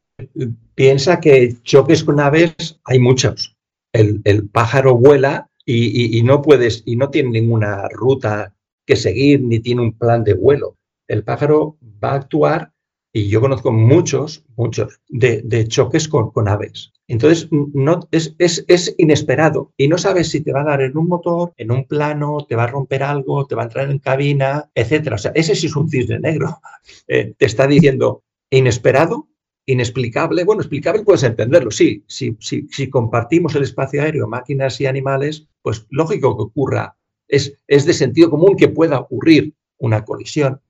[0.74, 3.56] piensa que choques con aves hay muchos.
[3.92, 8.54] El, pájaro vuela y, no puedes, y no tiene ninguna ruta
[8.86, 10.76] que seguir, ni tiene un plan de vuelo.
[11.08, 12.72] El pájaro va a actuar,
[13.12, 16.92] y yo conozco muchos, muchos, de, choques con, aves.
[17.08, 21.08] Entonces, no, es, es, inesperado y no sabes si te va a dar en un
[21.08, 24.70] motor, en un plano, te va a romper algo, te va a entrar en cabina,
[24.76, 25.16] etc.
[25.34, 26.60] Ese sí es un cisne negro.
[27.06, 29.28] Eh, te está diciendo inesperado,
[29.72, 35.48] inexplicable, bueno, explicable puedes entenderlo, sí, si, si compartimos el espacio aéreo, máquinas y animales,
[35.62, 36.96] pues lógico que ocurra,
[37.28, 40.60] es, es de sentido común que pueda ocurrir una colisión.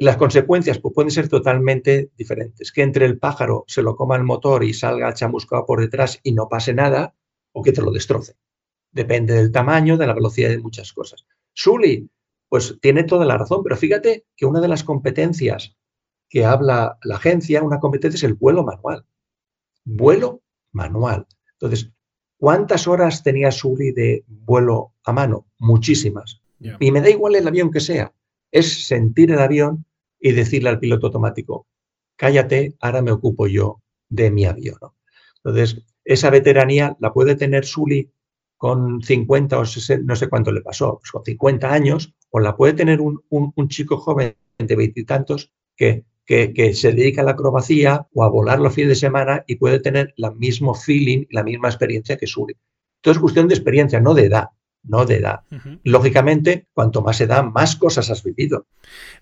[0.00, 4.24] Las consecuencias pues, pueden ser totalmente diferentes, que entre el pájaro se lo coma el
[4.24, 7.14] motor y salga chamuscado por detrás y no pase nada,
[7.52, 8.34] o que te lo destroce.
[8.90, 11.26] Depende del tamaño, de la velocidad de muchas cosas.
[11.52, 12.10] Sully,
[12.48, 15.76] pues tiene toda la razón, pero fíjate que una de las competencias
[16.28, 19.04] que habla la agencia, una competencia es el vuelo manual.
[19.84, 21.26] Vuelo manual.
[21.52, 21.90] Entonces,
[22.36, 25.46] ¿cuántas horas tenía Sully de vuelo a mano?
[25.58, 26.40] Muchísimas.
[26.80, 28.12] Y me da igual el avión que sea.
[28.50, 29.84] Es sentir el avión
[30.20, 31.66] y decirle al piloto automático,
[32.16, 34.78] cállate, ahora me ocupo yo de mi avión.
[35.44, 38.10] Entonces, esa veteranía la puede tener Sully
[38.56, 42.56] con 50 o 60, no sé cuánto le pasó, pues con 50 años, o la
[42.56, 48.06] puede tener un, un chico joven de veintitantos que que, se dedica a la acrobacía
[48.12, 51.68] o a volar los fines de semana y puede tener el mismo feeling, la misma
[51.68, 52.54] experiencia que Sully.
[52.98, 54.48] Entonces es cuestión de experiencia, no de edad.
[54.82, 55.40] no de edad.
[55.84, 58.66] Lógicamente, cuanto más edad, más cosas has vivido.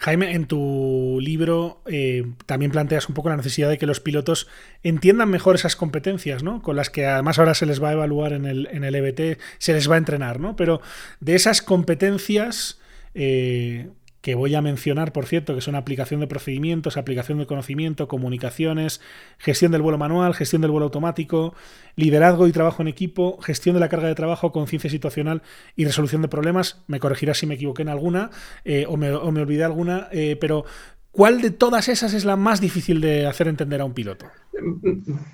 [0.01, 4.49] Jaime, en tu libro eh, también planteas un poco la necesidad de que los pilotos
[4.83, 6.61] entiendan mejor esas competencias, ¿no?
[6.61, 9.41] Con las que además ahora se les va a evaluar en el, en el EBT,
[9.59, 10.57] se les va a entrenar, ¿no?
[10.57, 10.81] Pero
[11.21, 12.81] de esas competencias...
[13.15, 13.91] Eh,
[14.27, 19.01] que voy a mencionar, por cierto, que son aplicación de procedimientos, aplicación de conocimiento, comunicaciones,
[19.39, 21.55] gestión del vuelo manual, gestión del vuelo automático,
[21.95, 25.43] liderazgo y trabajo en equipo, gestión de la carga de trabajo, conciencia situacional
[25.77, 26.83] y resolución de problemas.
[26.89, 28.31] Me corregirás si me equivoqué en alguna
[28.65, 30.65] eh, o, me, olvidé alguna, eh, pero
[31.13, 34.27] ¿cuál de todas esas es la más difícil de hacer entender a un piloto?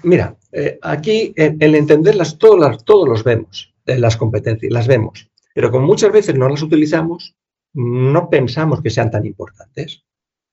[0.02, 5.86] Mira, eh, aquí el entenderlas todas, todos los vemos, las competencias, las vemos, pero como
[5.86, 7.34] muchas veces no las utilizamos,
[7.74, 10.04] no pensamos que sean tan importantes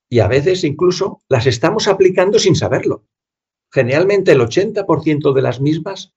[0.10, 3.06] y a veces incluso las estamos aplicando sin saberlo.
[3.72, 6.14] Generalmente el 80% de las mismas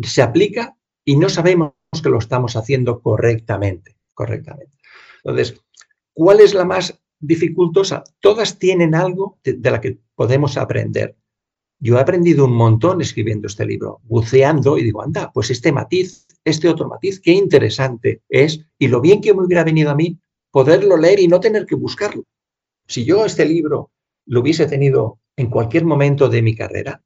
[0.00, 1.72] se aplica y no sabemos
[2.02, 3.96] que lo estamos haciendo correctamente.
[4.14, 4.72] correctamente.
[5.24, 5.60] Entonces,
[6.14, 8.04] ¿cuál es la más dificultosa?
[8.20, 11.16] Todas tienen algo de, de la que podemos aprender.
[11.78, 16.26] Yo he aprendido un montón escribiendo este libro, buceando y digo, anda, pues este matiz,
[16.44, 20.18] este otro matiz, qué interesante es y lo bien que me hubiera venido a mí
[20.56, 22.24] poderlo leer y no tener que buscarlo.
[22.86, 23.90] Si yo este libro
[24.24, 27.02] lo hubiese tenido en cualquier momento de mi carrera,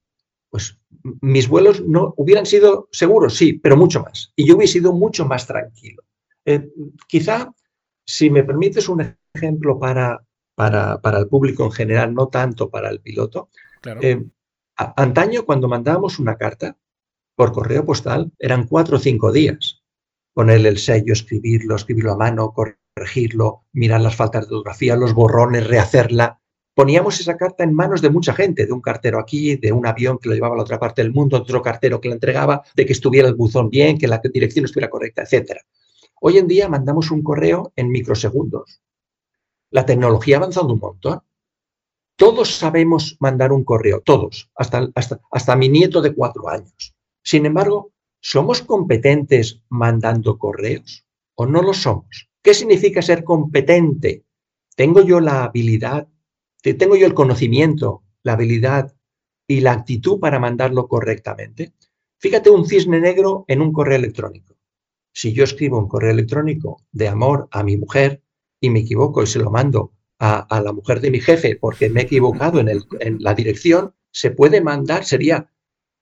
[0.50, 0.78] pues
[1.20, 4.32] mis vuelos no hubieran sido seguros, sí, pero mucho más.
[4.36, 6.04] Y yo hubiese sido mucho más tranquilo.
[6.44, 6.68] Eh,
[7.08, 7.52] quizá,
[8.06, 12.88] si me permites un ejemplo para, para, para, el público en general, no tanto para
[12.88, 13.48] el piloto.
[14.00, 14.26] Eh,
[14.76, 16.76] antaño, cuando mandábamos una carta
[17.34, 19.82] por correo postal, eran cuatro o cinco días.
[20.34, 22.52] Ponerle el sello, escribirlo, escribirlo a mano,
[22.94, 26.40] corregirlo, mirar las faltas de ortografía, los borrones, rehacerla.
[26.74, 30.18] Poníamos esa carta en manos de mucha gente, de un cartero aquí, de un avión
[30.18, 32.86] que lo llevaba a la otra parte del mundo, otro cartero que la entregaba, de
[32.86, 35.60] que estuviera el buzón bien, que la dirección estuviera correcta, etc.
[36.20, 38.80] Hoy en día mandamos un correo en microsegundos.
[39.70, 41.20] La tecnología ha avanzado un montón.
[42.16, 46.94] Todos sabemos mandar un correo, todos, hasta, hasta, hasta mi nieto de cuatro años.
[47.22, 52.29] Sin embargo, ¿somos competentes mandando correos o no lo somos?
[52.42, 54.24] ¿Qué significa ser competente?
[54.74, 56.08] ¿Tengo yo la habilidad,
[56.62, 58.94] tengo yo el conocimiento, la habilidad
[59.46, 61.74] y la actitud para mandarlo correctamente?
[62.18, 64.56] Fíjate un cisne negro en un correo electrónico.
[65.12, 68.22] Si yo escribo un correo electrónico de amor a mi mujer
[68.58, 72.00] y me equivoco y se lo mando a, la mujer de mi jefe porque me
[72.00, 72.68] he equivocado en,
[73.18, 75.50] la dirección, se puede mandar, sería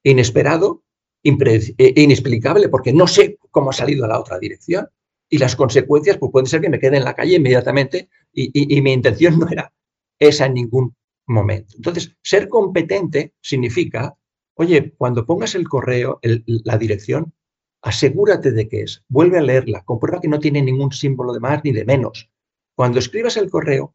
[0.03, 0.85] inesperado,
[1.25, 4.89] eh, inexplicable porque no sé cómo ha salido a la otra dirección
[5.29, 8.93] y las consecuencias pues pueden ser que me quede en la calle inmediatamente y, mi
[8.93, 9.73] intención no era
[10.19, 11.75] esa en ningún momento.
[11.77, 14.17] Entonces, ser competente significa,
[14.55, 17.35] oye, cuando pongas el correo, la dirección,
[17.83, 21.63] asegúrate de que es, vuelve a leerla, comprueba que no tiene ningún símbolo de más
[21.65, 22.31] ni de menos.
[22.75, 23.95] Cuando escribas el correo,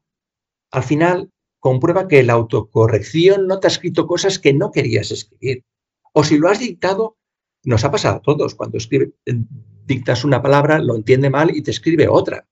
[0.71, 5.63] al final comprueba que la autocorrección no te ha escrito cosas que no querías escribir.
[6.13, 7.17] O si lo has dictado,
[7.63, 8.55] nos ha pasado a todos.
[8.55, 9.11] Cuando escribe,
[9.85, 12.47] dictas una palabra, lo entiende mal y te escribe otra.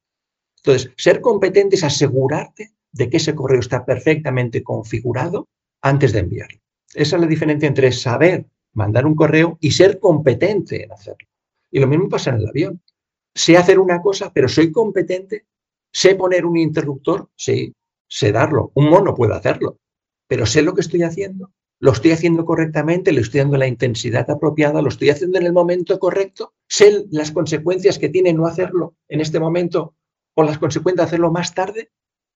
[0.58, 5.47] Entonces, ser competente es asegurarte de que ese correo está perfectamente configurado
[5.82, 6.60] antes de enviarlo.
[6.93, 11.28] Esa es la diferencia entre saber mandar un correo y ser competente en hacerlo.
[11.71, 12.82] Y lo mismo pasa en el avión.
[13.34, 15.45] Sé hacer una cosa, pero soy competente.
[15.91, 17.74] Sé poner un interruptor, sé
[18.32, 18.71] darlo.
[18.76, 19.80] Un mono puede hacerlo,
[20.28, 24.30] pero sé lo que estoy haciendo lo estoy haciendo correctamente, le estoy dando la intensidad
[24.30, 28.96] apropiada, lo estoy haciendo en el momento correcto, sé las consecuencias que tiene no hacerlo
[29.10, 29.96] en este momento
[30.36, 31.91] o las consecuencias de hacerlo más tarde.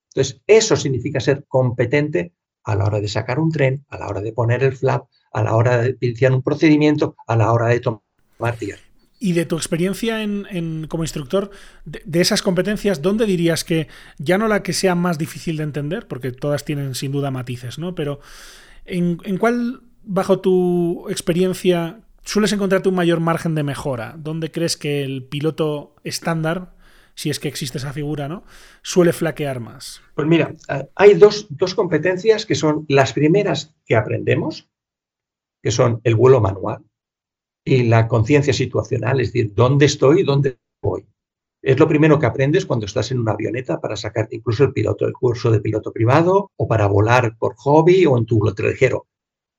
[0.10, 4.22] Entonces, eso significa ser competente a la hora de sacar un tren, a la hora
[4.22, 7.80] de poner el flap, a la hora de iniciar un procedimiento, a la hora de
[7.82, 8.82] tomar tierra.
[9.20, 11.52] Y de tu experiencia en, como instructor,
[11.86, 15.64] de, de, esas competencias, ¿dónde dirías que ya no la que sea más difícil de
[15.64, 17.94] entender, porque todas tienen sin duda matices, ¿no?
[17.94, 18.20] Pero
[18.86, 24.16] ¿En, cuál, bajo tu experiencia, sueles encontrarte un mayor margen de mejora?
[24.18, 26.76] ¿Dónde crees que el piloto estándar,
[27.16, 28.44] si es que existe esa figura, ¿no?
[28.84, 30.02] suele flaquear más?
[30.14, 34.70] Pues mira, eh, hay dos, competencias que son las primeras que aprendemos,
[35.64, 36.84] que son el vuelo manual
[37.66, 41.08] y la conciencia situacional, es decir, ¿dónde estoy y dónde voy?
[41.66, 45.08] Es lo primero que aprendes cuando estás en una avioneta para sacarte incluso el piloto,
[45.08, 49.08] el curso de piloto privado o para volar por hobby o en tu ligero.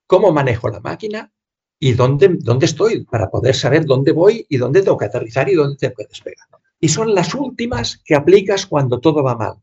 [0.07, 1.33] ¿Cómo manejo la máquina
[1.81, 5.57] y dónde, dónde estoy para poder saber dónde voy y dónde tengo que aterrizar y
[5.57, 6.47] dónde tengo que despegar?
[6.79, 9.55] Y son las últimas que aplicas cuando todo va mal.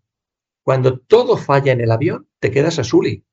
[0.63, 3.23] Cuando todo falla en el avión, te quedas a Sully.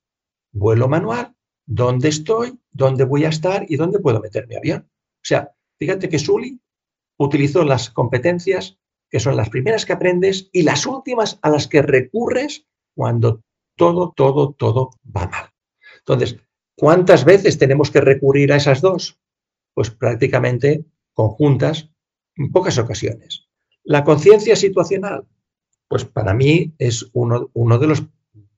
[0.52, 1.34] Vuelo manual,
[1.66, 4.88] dónde estoy, dónde voy a estar y dónde puedo meter mi avión.
[4.88, 6.60] O sea, fíjate que Sully
[7.16, 8.76] utilizo las competencias
[9.10, 13.42] que son las primeras que aprendes y las últimas a las que recurres cuando
[13.76, 15.50] todo, todo, todo va mal.
[15.98, 16.36] Entonces,
[16.76, 19.18] ¿cuántas veces tenemos que recurrir a esas dos?
[19.74, 21.90] Pues prácticamente conjuntas
[22.36, 23.48] en pocas ocasiones.
[23.82, 25.26] La conciencia situacional,
[25.88, 28.04] pues para mí es uno, uno de, los,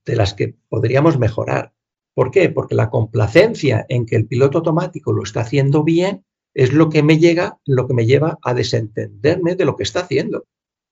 [0.05, 1.73] de las que podríamos mejorar.
[2.15, 2.51] ¿Por qué?
[2.51, 7.03] Porque la complacencia en que el piloto automático lo está haciendo bien es lo que
[7.03, 10.47] me llega, lo que me lleva a desentenderme de lo que está haciendo,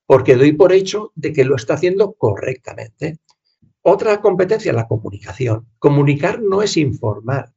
[0.07, 3.19] porque doy por hecho de que lo está haciendo correctamente.
[3.83, 5.69] Otra competencia, la comunicación.
[5.79, 7.53] Comunicar no es informar.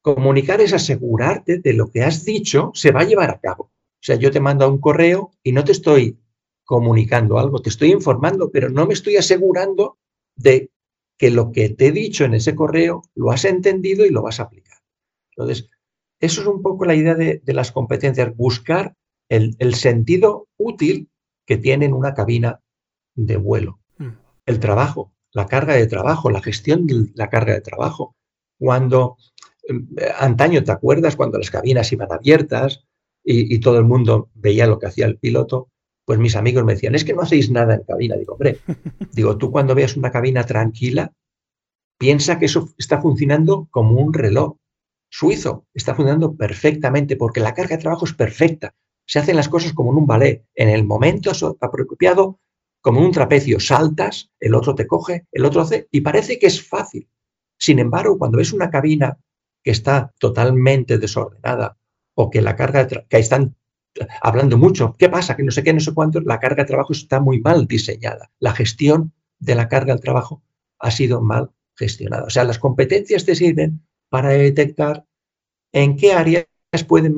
[0.00, 3.64] Comunicar es asegurarte de lo que has dicho se va a llevar a cabo.
[3.64, 6.18] O sea, yo te mando un correo y no te estoy
[6.64, 9.98] comunicando algo, te estoy informando, pero no me estoy asegurando
[10.36, 10.70] de
[11.16, 14.38] que lo que te he dicho en ese correo lo has entendido y lo vas
[14.38, 14.78] a aplicar.
[15.30, 15.68] Entonces,
[16.20, 18.94] eso es un poco la idea de, las competencias, buscar
[19.28, 21.10] el, sentido útil
[21.46, 22.60] que tiene en una cabina
[23.14, 23.80] de vuelo.
[23.98, 24.08] Mm.
[24.46, 28.16] El trabajo, la carga de trabajo, la gestión de la carga de trabajo.
[28.58, 29.16] Cuando
[29.68, 29.86] em,
[30.18, 31.16] antaño, ¿te acuerdas?
[31.16, 32.84] Cuando las cabinas iban abiertas
[33.22, 35.68] y, y, todo el mundo veía lo que hacía el piloto,
[36.04, 38.16] pues mis amigos me decían, es que no hacéis nada en cabina.
[38.16, 38.58] Digo, hombre,
[39.12, 41.12] digo, tú cuando veas una cabina tranquila,
[41.98, 44.56] piensa que eso está funcionando como un reloj
[45.08, 48.74] suizo está funcionando perfectamente porque la carga de trabajo es perfecta.
[49.06, 50.44] Se hacen las cosas como en un ballet.
[50.54, 52.40] En el momento apropiado,
[52.80, 56.46] como en un trapecio, saltas, el otro te coge, el otro hace, y parece que
[56.46, 57.08] es fácil.
[57.58, 59.18] Sin embargo, cuando ves una cabina
[59.62, 61.76] que está totalmente desordenada
[62.14, 63.56] o que la carga de que están
[64.20, 65.36] hablando mucho, ¿qué pasa?
[65.36, 68.30] Que no sé qué, no sé cuánto, la carga de trabajo está muy mal diseñada.
[68.38, 70.42] La gestión de la carga de trabajo
[70.78, 72.24] ha sido mal gestionada.
[72.24, 75.04] O sea, las competencias te sirven para detectar
[75.72, 76.46] en qué áreas
[76.86, 77.12] puede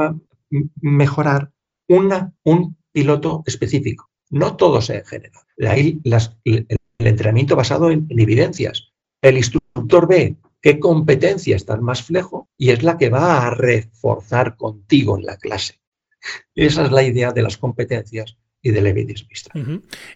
[0.81, 1.53] mejorar
[1.89, 4.11] una, un piloto específico.
[4.31, 5.43] No todos en general.
[5.67, 6.67] Ahí el
[6.99, 8.93] entrenamiento basado en, evidencias.
[9.23, 14.57] El instructor ve qué competencia está más flejo y es la que va a reforzar
[14.57, 15.81] contigo en la clase.
[16.55, 19.25] Esa es la idea de las competencias y del evidence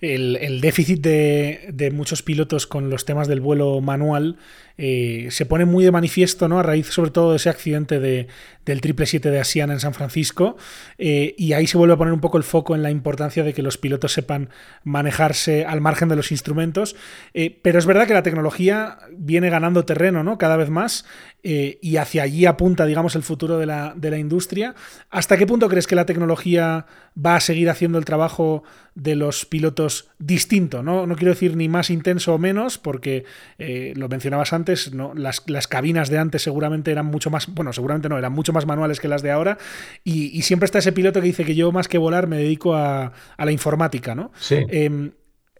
[0.03, 4.37] el, déficit de, muchos pilotos con los temas del vuelo manual
[4.77, 6.59] eh, se pone muy de manifiesto, ¿no?
[6.59, 8.27] A raíz sobre todo de ese accidente de,
[8.65, 10.57] del 777 de Asiana en San Francisco.
[10.99, 13.55] Eh, y ahí se vuelve a poner un poco el foco en la importancia de
[13.55, 14.51] que los pilotos sepan
[14.83, 16.97] manejarse al margen de los instrumentos.
[17.35, 20.39] Eh, pero es verdad que la tecnología viene ganando terreno, ¿no?
[20.39, 21.05] Cada vez más.
[21.47, 24.75] y hacia allí apunta, digamos, el futuro de la, de la industria.
[25.11, 29.45] ¿Hasta qué punto crees que la tecnología va a seguir haciendo el trabajo de los
[29.45, 30.83] pilotos distinto?
[30.83, 33.27] No, no quiero decir ni más intenso o menos, porque
[33.59, 35.12] lo mencionabas antes ¿no?
[35.14, 39.00] Las, cabinas de antes seguramente eran mucho más, bueno, seguramente no, eran mucho más manuales
[39.00, 39.59] que las de ahora.
[40.05, 43.12] Y, siempre está ese piloto que dice que yo más que volar me dedico a,
[43.38, 44.31] la informática, ¿no?
[44.50, 45.12] Em,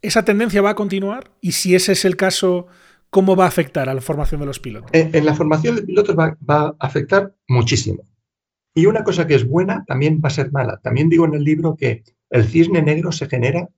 [0.03, 1.31] ¿Esa tendencia va a continuar?
[1.41, 2.67] Y si ese es el caso,
[3.11, 4.91] ¿cómo va a afectar a la formación de los pilotos?
[4.93, 8.03] En, la formación de pilotos va, va a afectar muchísimo.
[8.75, 10.81] Y una cosa que es buena también va a ser mala.
[10.83, 13.69] También digo en el libro que el cisne negro se genera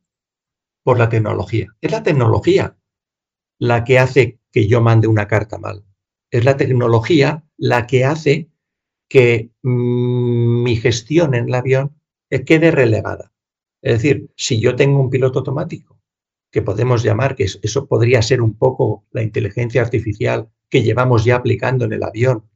[0.83, 1.67] por la tecnología.
[1.81, 2.77] Es la tecnología
[3.59, 5.85] la que hace que yo mande una carta mal.
[6.31, 8.49] Es la tecnología la que hace
[9.07, 12.01] que mm, mi gestión en el avión
[12.47, 13.35] quede relegada.
[13.83, 16.01] Es decir, si yo tengo un piloto automático,
[16.51, 21.37] que podemos llamar que eso podría ser un poco la inteligencia artificial que llevamos ya
[21.37, 22.49] aplicando en el avión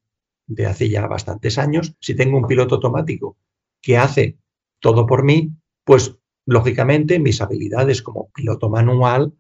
[0.47, 3.37] de hace ya bastantes años, si tengo un piloto automático
[3.83, 4.39] que hace
[4.79, 9.35] todo por mí, pues lógicamente mis habilidades como piloto manual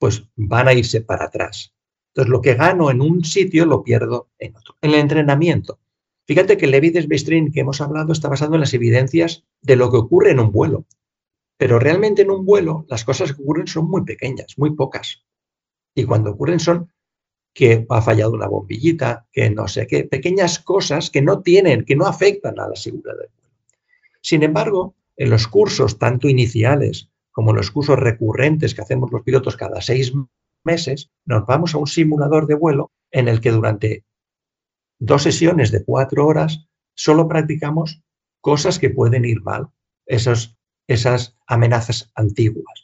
[0.00, 1.72] pues van a irse para atrás.
[2.10, 4.76] Entonces, lo que gano en un sitio lo pierdo en otro.
[4.80, 5.78] En el entrenamiento.
[6.26, 9.96] Fíjate que el evidence-based que hemos hablado está basado en las evidencias de lo que
[9.96, 10.86] ocurre en un vuelo.
[11.56, 15.24] Pero realmente en un vuelo las cosas que ocurren son muy pequeñas, muy pocas.
[15.94, 16.90] Y cuando ocurren son
[17.52, 21.96] que ha fallado una bombillita, que no sé qué, pequeñas cosas que no tienen, que
[21.96, 23.56] no afectan a la seguridad del vuelo.
[24.20, 29.56] Sin embargo, en los cursos, tanto iniciales como los cursos recurrentes que hacemos los pilotos
[29.56, 30.12] cada seis
[30.70, 34.04] meses, nos vamos a un simulador de vuelo en el que durante
[34.98, 38.02] dos sesiones de cuatro horas solo practicamos
[38.40, 39.68] cosas que pueden ir mal,
[40.06, 40.56] esos,
[40.86, 42.80] esas amenazas antiguas.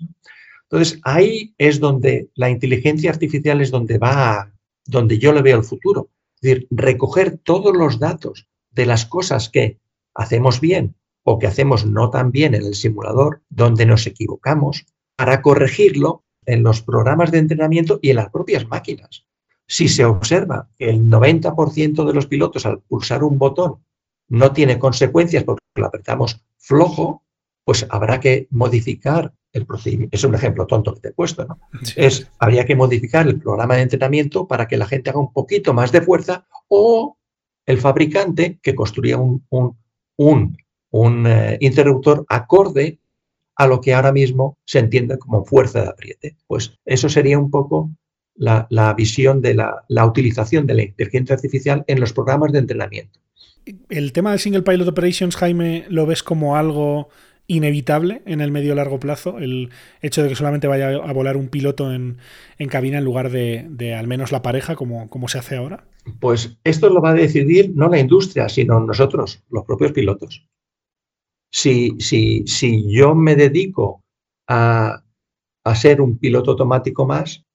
[0.65, 4.53] Entonces, ahí es donde la inteligencia artificial es donde va,
[4.85, 6.11] donde yo le veo el futuro.
[6.37, 9.79] Es decir, recoger todos los datos de las cosas que
[10.15, 15.41] hacemos bien o que hacemos no tan bien en el simulador, donde nos equivocamos, para
[15.41, 19.27] corregirlo en los programas de entrenamiento y en las propias máquinas.
[19.67, 23.85] Si se observa que el 90% de los pilotos al pulsar un botón
[24.29, 27.25] no tiene consecuencias porque lo apretamos flojo,
[27.65, 30.15] pues habrá que modificar el procedimiento.
[30.15, 31.59] Es un ejemplo tonto que te he puesto, ¿no?
[31.97, 35.75] Es, habría que modificar el programa de entrenamiento para que la gente haga un poquito
[35.75, 37.17] más de fuerza o
[37.65, 43.01] el fabricante que construya un, un, eh, interruptor acorde
[43.57, 46.37] a lo que ahora mismo se entiende como fuerza de apriete.
[46.47, 47.91] Pues eso sería un poco
[48.35, 53.21] la, visión de la, la, utilización de la inteligencia artificial en los programas de entrenamiento.
[53.89, 57.09] ¿El tema de Single Pilot Operations, Jaime, lo ves como algo
[57.49, 59.39] inevitable en el medio largo plazo?
[59.39, 59.71] El
[60.03, 62.19] hecho de que solamente vaya a volar un piloto en,
[62.69, 65.85] cabina en lugar de, al menos la pareja, como, como se hace ahora?
[66.21, 70.47] Pues esto lo va a decidir no la industria, sino nosotros, los propios pilotos.
[71.59, 74.05] Si, si, si yo me dedico
[74.47, 75.03] a,
[75.65, 77.47] a ser un piloto automático más,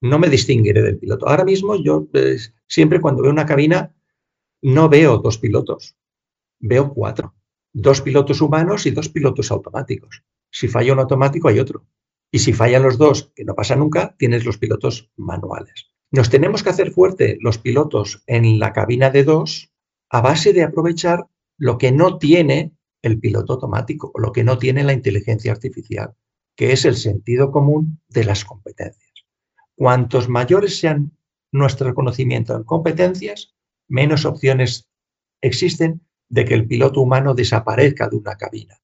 [0.00, 1.28] no me distinguiré del piloto.
[1.28, 3.92] Ahora mismo yo pues, siempre cuando veo una cabina
[4.62, 5.96] no veo dos pilotos,
[6.60, 7.34] veo cuatro.
[7.72, 10.22] Dos pilotos humanos y dos pilotos automáticos.
[10.48, 11.84] Si falla un automático hay otro.
[12.30, 15.90] Y si fallan los dos, que no pasa nunca, tienes los pilotos manuales.
[16.12, 19.72] Nos tenemos que hacer fuerte los pilotos en la cabina de dos
[20.10, 21.26] a base de aprovechar
[21.58, 26.14] lo que no tiene el piloto automático lo que no tiene la inteligencia artificial,
[26.56, 29.12] que es el sentido común de las competencias.
[29.74, 31.12] Cuantos mayores sean
[31.50, 33.54] nuestro conocimiento en competencias,
[33.88, 34.88] menos opciones
[35.40, 38.78] existen de que el piloto humano desaparezca de una cabina.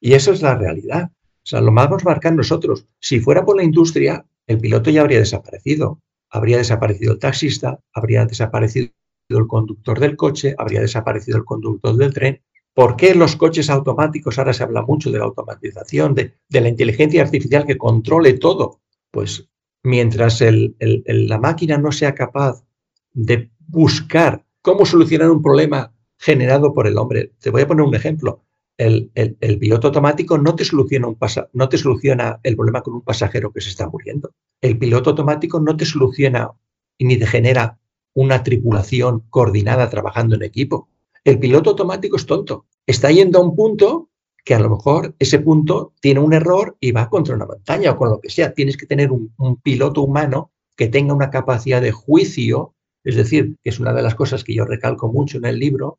[0.00, 1.10] Y eso es la realidad.
[1.14, 2.86] O sea, lo vamos a marcar nosotros.
[3.00, 6.00] Si fuera por la industria, el piloto ya habría desaparecido.
[6.28, 8.90] Habría desaparecido el taxista, habría desaparecido
[9.28, 12.42] el conductor del coche, habría desaparecido el conductor del tren.
[12.74, 14.38] ¿Por qué los coches automáticos?
[14.38, 18.80] Ahora se habla mucho de la automatización, de, la inteligencia artificial que controle todo.
[19.12, 19.48] Pues
[19.84, 20.42] mientras
[20.80, 22.64] la máquina no sea capaz
[23.12, 27.32] de buscar cómo solucionar un problema generado por el hombre.
[27.38, 28.42] Te voy a poner un ejemplo.
[28.76, 29.12] El,
[29.60, 31.16] piloto automático no te, soluciona un
[31.52, 34.32] no te soluciona el problema con un pasajero que se está muriendo.
[34.60, 36.50] El piloto automático no te soluciona
[36.98, 37.78] ni te genera
[38.14, 40.88] una tripulación coordinada trabajando en equipo.
[41.24, 42.66] El piloto automático es tonto.
[42.86, 44.10] Está yendo a un punto
[44.44, 47.96] que a lo mejor ese punto tiene un error y va contra una montaña o
[47.96, 48.52] con lo que sea.
[48.52, 53.70] Tienes que tener un, piloto humano que tenga una capacidad de juicio, es decir, que
[53.70, 55.98] es una de las cosas que yo recalco mucho en el libro,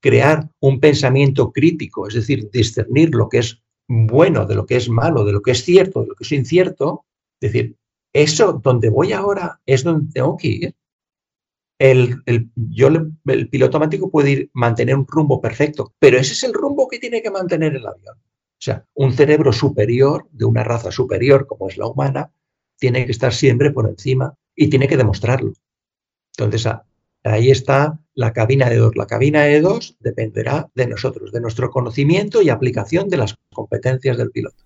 [0.00, 4.88] crear un pensamiento crítico, es decir, discernir lo que es bueno de lo que es
[4.88, 7.06] malo, de lo que es cierto, de lo que es incierto,
[7.40, 7.76] es decir,
[8.12, 10.74] eso donde voy ahora es donde tengo que ir
[11.90, 12.88] el, yo,
[13.26, 16.98] el piloto automático puede ir, mantener un rumbo perfecto, pero ese es el rumbo que
[16.98, 18.16] tiene que mantener el avión.
[18.16, 22.30] O sea, un cerebro superior, de una raza superior como es la humana,
[22.78, 25.52] tiene que estar siempre por encima y tiene que demostrarlo.
[26.38, 26.72] Entonces,
[27.24, 28.94] ahí está la cabina de dos.
[28.96, 34.16] La cabina de dos dependerá de nosotros, de nuestro conocimiento y aplicación de las competencias
[34.16, 34.56] del piloto.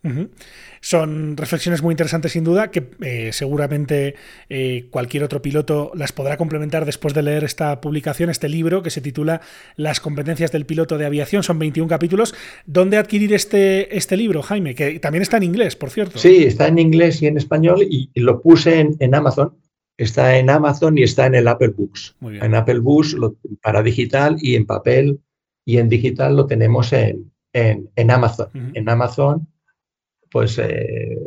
[0.80, 4.16] Son reflexiones muy interesantes sin duda que eh, seguramente
[4.48, 8.90] eh, cualquier otro piloto las podrá complementar después de leer esta publicación, este libro que
[8.90, 9.40] se titula
[9.76, 11.42] Las competencias del piloto de aviación.
[11.42, 12.34] Son 21 capítulos.
[12.66, 14.74] ¿Dónde adquirir este, este libro, Jaime?
[14.74, 16.18] Que también está en inglés, por cierto.
[16.18, 19.54] Sí, está en inglés y en español y, lo puse en Amazon
[19.98, 22.16] está en Amazon y está en el Apple Books.
[22.22, 23.16] En Apple Books
[23.62, 25.20] para digital y en papel
[25.64, 28.48] y en digital lo tenemos en, en, Amazon.
[28.74, 29.46] En Amazon,
[30.30, 31.18] pues eh,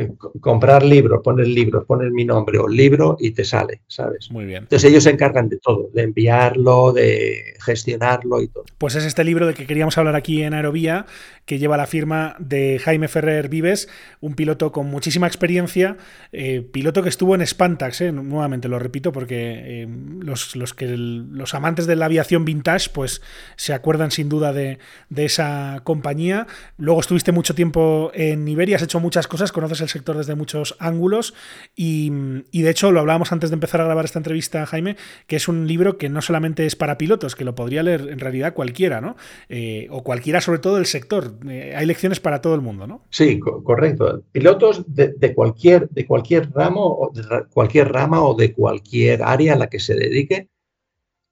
[0.00, 4.30] eh, comprar libros, poner libros, poner mi nombre o libro y te sale, ¿sabes?
[4.30, 4.62] Muy bien.
[4.62, 8.62] Entonces ellos se encargan de todo, de enviarlo, de gestionarlo y todo.
[8.78, 11.06] Pues es este libro de que queríamos hablar aquí en Aerovía,
[11.46, 13.88] que lleva la firma de Jaime Ferrer Vives,
[14.20, 15.96] un piloto con muchísima experiencia,
[16.30, 19.88] eh, piloto que estuvo en Spantax, eh, nuevamente lo repito porque
[20.20, 23.20] los, que los amantes de la aviación vintage pues
[23.56, 24.78] se acuerdan sin duda de,
[25.10, 26.46] de esa compañía.
[26.76, 30.76] Luego estuviste mucho tiempo en Iberia, has hecho muchas cosas, conoces el sector desde muchos
[30.78, 31.34] ángulos
[31.74, 35.48] y, de hecho lo hablábamos antes de empezar a grabar esta entrevista, Jaime, que es
[35.48, 39.00] un libro que no solamente es para pilotos, que lo podría leer en realidad cualquiera,
[39.00, 39.16] ¿no?
[39.48, 41.38] Eh, o cualquiera sobre todo del sector.
[41.48, 43.02] Eh, hay lecciones para todo el mundo, ¿no?
[43.10, 44.22] Sí, correcto.
[44.32, 47.10] Pilotos de, cualquier, de cualquier ramo,
[47.52, 50.48] cualquier rama o de cualquier área a la que se dedique,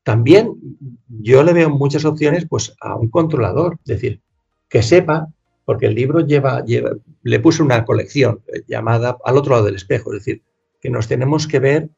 [0.03, 0.55] también
[1.09, 4.21] yo le veo muchas opciones pues, a un controlador, es decir,
[4.69, 5.29] que sepa
[5.67, 6.64] porque el libro lleva,
[7.23, 10.43] le puse una colección eh, llamada Al otro lado del espejo, es decir,
[10.81, 11.91] que nos tenemos que ver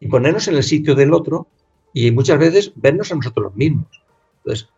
[0.00, 1.46] y ponernos en el sitio del otro
[1.92, 4.02] y muchas veces vernos a nosotros mismos.
[4.38, 4.68] Entonces,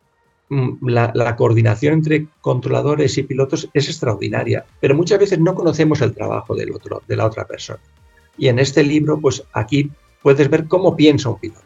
[0.48, 6.12] mm, la, coordinación entre controladores y pilotos es extraordinaria, pero muchas veces no conocemos el
[6.12, 7.80] trabajo del otro, de la otra persona.
[8.36, 11.62] Y en este libro, pues aquí puedes ver cómo piensa un piloto,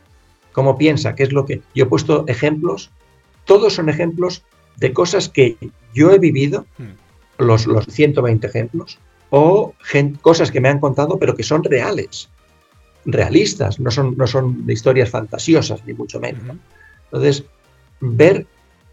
[0.52, 1.62] cómo piensa, qué es lo que...
[1.74, 2.90] Yo he puesto ejemplos,
[3.46, 4.44] todos son ejemplos
[4.80, 5.56] de cosas que
[5.94, 7.44] yo he vivido, Mm.
[7.44, 8.98] los, los 120 ejemplos,
[9.30, 9.74] o
[10.20, 12.28] cosas que me han contado, pero que son reales,
[13.04, 16.42] realistas, no son, no son historias fantasiosas, ni mucho menos.
[17.04, 17.44] Entonces,
[18.00, 18.46] ver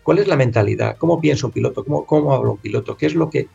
[0.03, 3.15] cuál es la mentalidad, cómo piensa un piloto, cómo, cómo habla un piloto, qué es
[3.15, 3.47] lo que,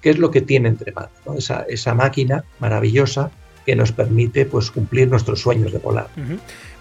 [0.00, 1.34] qué es lo que tiene entre manos, ¿no?
[1.34, 3.30] esa, esa máquina maravillosa
[3.64, 6.08] que nos permite pues, cumplir nuestros sueños de volar.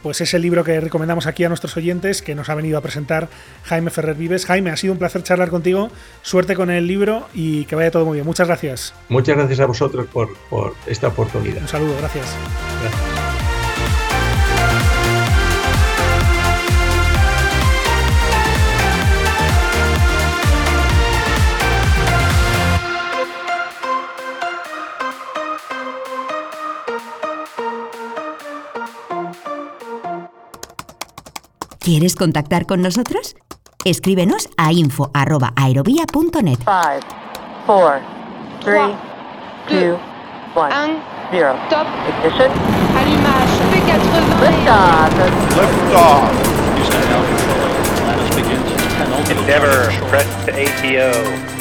[0.04, 2.82] Pues es el libro que recomendamos aquí a nuestros oyentes que nos ha venido a
[2.82, 3.30] presentar
[3.64, 4.46] Jaime Ferrer Vives.
[4.46, 5.90] Jaime, ha sido un placer charlar contigo.
[6.22, 8.26] Suerte con el libro y que vaya todo muy bien.
[8.26, 8.94] Muchas gracias.
[9.10, 11.62] Muchas gracias a vosotros por, por esta oportunidad.
[11.62, 12.26] Un saludo, gracias.
[12.82, 13.41] Gracias.
[31.82, 33.36] ¿Quieres contactar con nosotros?
[33.86, 36.60] Escríbenos a info.aerobia.net.
[36.64, 37.02] Five,
[37.66, 38.00] four,
[38.64, 38.94] three,
[39.68, 39.98] two,
[40.54, 40.98] one, Un
[41.32, 41.56] zero.
[41.72, 42.52] top Ignition.
[42.96, 44.22] allumage P80
[45.58, 46.32] Liftoff.
[49.32, 51.12] Endeavor, press to ATO,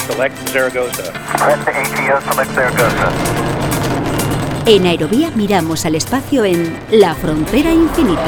[0.05, 1.11] select Zaragoza.
[1.11, 3.60] Press the ATO, select Zaragoza.
[4.65, 8.21] En Aerovía miramos al espacio en La Frontera Infinita.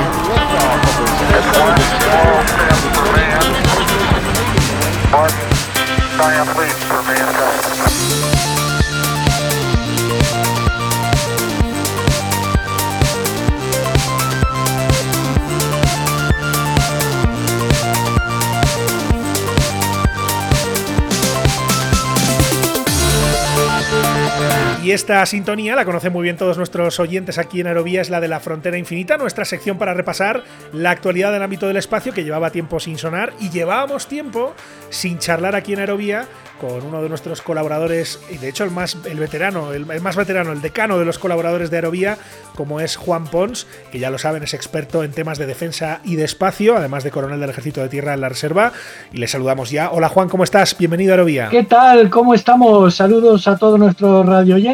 [24.83, 28.19] Y esta sintonía la conocen muy bien todos nuestros oyentes aquí en Aerovía, es la
[28.19, 32.25] de la Frontera Infinita, nuestra sección para repasar la actualidad del ámbito del espacio que
[32.25, 34.53] llevaba tiempo sin sonar y llevábamos tiempo
[34.89, 36.27] sin charlar aquí en Aerovía
[36.59, 40.51] con uno de nuestros colaboradores, y de hecho el más el veterano, el, más veterano,
[40.51, 42.17] el decano de los colaboradores de Aerovía,
[42.55, 46.15] como es Juan Pons, que ya lo saben, es experto en temas de defensa y
[46.15, 48.71] de espacio, además de coronel del Ejército de Tierra en la Reserva,
[49.11, 49.91] y le saludamos ya.
[49.91, 50.77] Hola Juan, ¿cómo estás?
[50.77, 51.49] Bienvenido a Aerovía.
[51.49, 52.09] ¿Qué tal?
[52.09, 52.95] ¿Cómo estamos?
[52.95, 54.72] Saludos a todos nuestros radioyentes.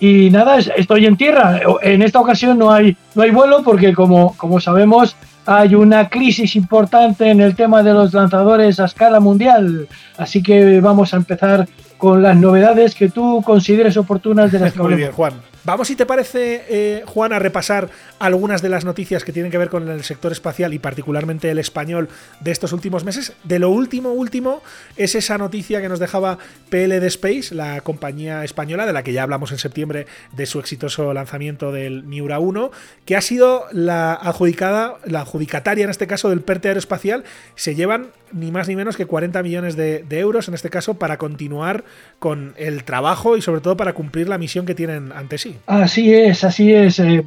[0.00, 1.60] Y nada, es- estoy en tierra.
[1.82, 5.14] En esta ocasión no hay, no hay vuelo porque como, como sabemos
[5.46, 9.88] hay una crisis importante en el tema de los lanzadores a escala mundial.
[10.16, 14.78] Así que vamos a empezar con las novedades que tú consideres oportunas de las que
[14.82, 15.34] Muy bien, Juan.
[15.64, 17.88] Vamos, si te parece, eh, Juan, a repasar
[18.18, 21.58] algunas de las noticias que tienen que ver con el sector espacial y particularmente el
[21.58, 22.08] español
[22.40, 23.32] de estos últimos meses.
[23.44, 24.60] De lo último, último,
[24.96, 26.38] es esa noticia que nos dejaba
[26.68, 31.14] PLD Space, la compañía española de la que ya hablamos en septiembre de su exitoso
[31.14, 32.72] lanzamiento del Miura 1,
[33.04, 37.22] que ha sido la adjudicada, la adjudicataria en este caso del PERTE aeroespacial.
[37.54, 41.16] Se llevan ni más ni menos que 40 millones de, euros en este caso para
[41.18, 41.84] continuar
[42.18, 45.56] con el trabajo y sobre todo para cumplir la misión que tienen ante sí.
[45.66, 46.98] Así es, así es.
[46.98, 47.24] eh,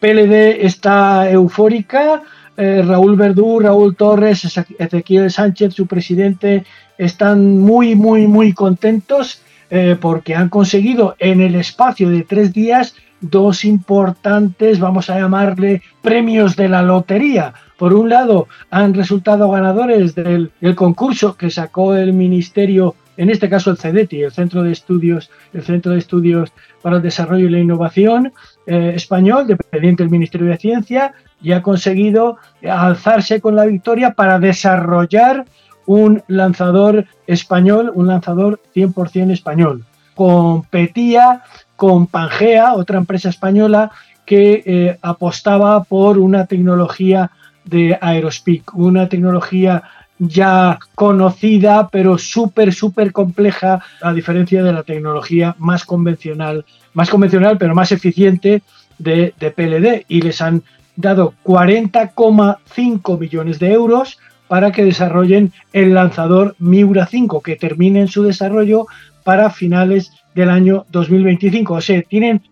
[0.00, 2.22] PLD está eufórica.
[2.56, 6.64] eh, Raúl Verdú, Raúl Torres, Eze- Ezequiel Sánchez, su presidente,
[6.98, 12.94] están muy, muy, muy contentos eh, porque han conseguido en el espacio de tres días
[13.20, 17.54] dos importantes, vamos a llamarle, premios de la lotería.
[17.78, 23.70] Por un lado, han resultado ganadores del, concurso que sacó el Ministerio, en este caso
[23.70, 26.52] el CEDETI, el Centro de Estudios, el Centro de Estudios
[26.82, 28.32] para el Desarrollo y la Innovación
[28.66, 34.38] eh, español, dependiente del Ministerio de Ciencia, y ha conseguido alzarse con la victoria para
[34.38, 35.46] desarrollar
[35.86, 39.84] un lanzador español, un lanzador 100% español.
[40.20, 41.44] Competía
[41.76, 43.90] con Pangea, otra empresa española
[44.26, 47.30] que eh, apostaba por una tecnología
[47.64, 49.82] de Aerospeak, una tecnología
[50.18, 57.56] ya conocida, pero súper, súper compleja, a diferencia de la tecnología más convencional, más convencional,
[57.56, 58.62] pero más eficiente
[58.98, 60.04] de, de PLD.
[60.06, 60.62] Y les han
[60.96, 64.18] dado 40,5 millones de euros
[64.50, 68.86] para que desarrollen el lanzador Miura 5, que termine en su desarrollo
[69.22, 71.74] para finales del año 2025.
[71.74, 72.42] O sea, tienen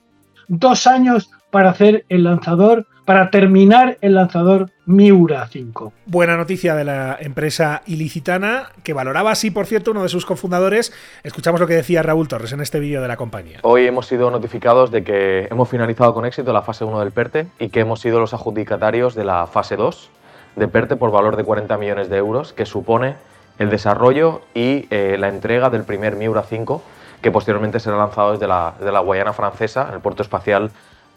[0.46, 5.92] dos años para hacer el lanzador, para terminar el lanzador Miura 5.
[6.06, 10.92] Buena noticia de la empresa ilicitana, que valoraba así, por cierto, uno de sus cofundadores.
[11.24, 13.58] Escuchamos lo que decía Raúl Torres en este vídeo de la compañía.
[13.62, 17.48] Hoy hemos sido notificados de que hemos finalizado con éxito la fase 1 del PERTE
[17.58, 20.10] y que hemos sido los adjudicatarios de la fase 2
[20.58, 23.16] de PERTE por valor de 40 millones de euros, que supone
[23.58, 26.82] el desarrollo y eh, la entrega del primer Miura 5,
[27.22, 30.70] que posteriormente será lanzado desde la, desde la Guayana francesa, en el puerto espacial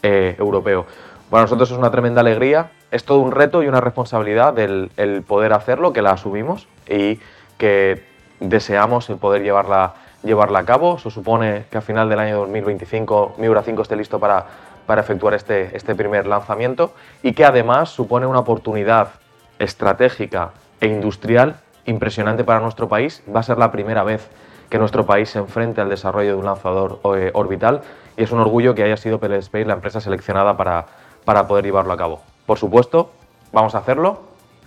[0.03, 0.85] eh, europeo.
[1.29, 5.53] Para nosotros es una tremenda alegría, es todo un reto y una responsabilidad el poder
[5.53, 7.19] hacerlo, que la asumimos y
[7.57, 8.03] que
[8.41, 10.97] deseamos el poder llevarla, llevarla a cabo.
[10.97, 14.45] Eso supone que a final del año 2025 Miura 5 esté listo para,
[14.85, 19.20] para efectuar este, este primer lanzamiento y que además supone una oportunidad
[19.62, 21.55] estratégica e industrial
[21.86, 23.24] impresionante para nuestro país.
[23.34, 24.30] Va a ser la primera vez
[24.70, 27.82] que nuestro país se enfrente al desarrollo de un lanzador eh, orbital
[28.18, 30.86] y es un orgullo que haya sido Space la empresa seleccionada para,
[31.26, 32.22] para poder llevarlo a cabo.
[32.45, 33.12] Por supuesto,
[33.51, 34.22] vamos a hacerlo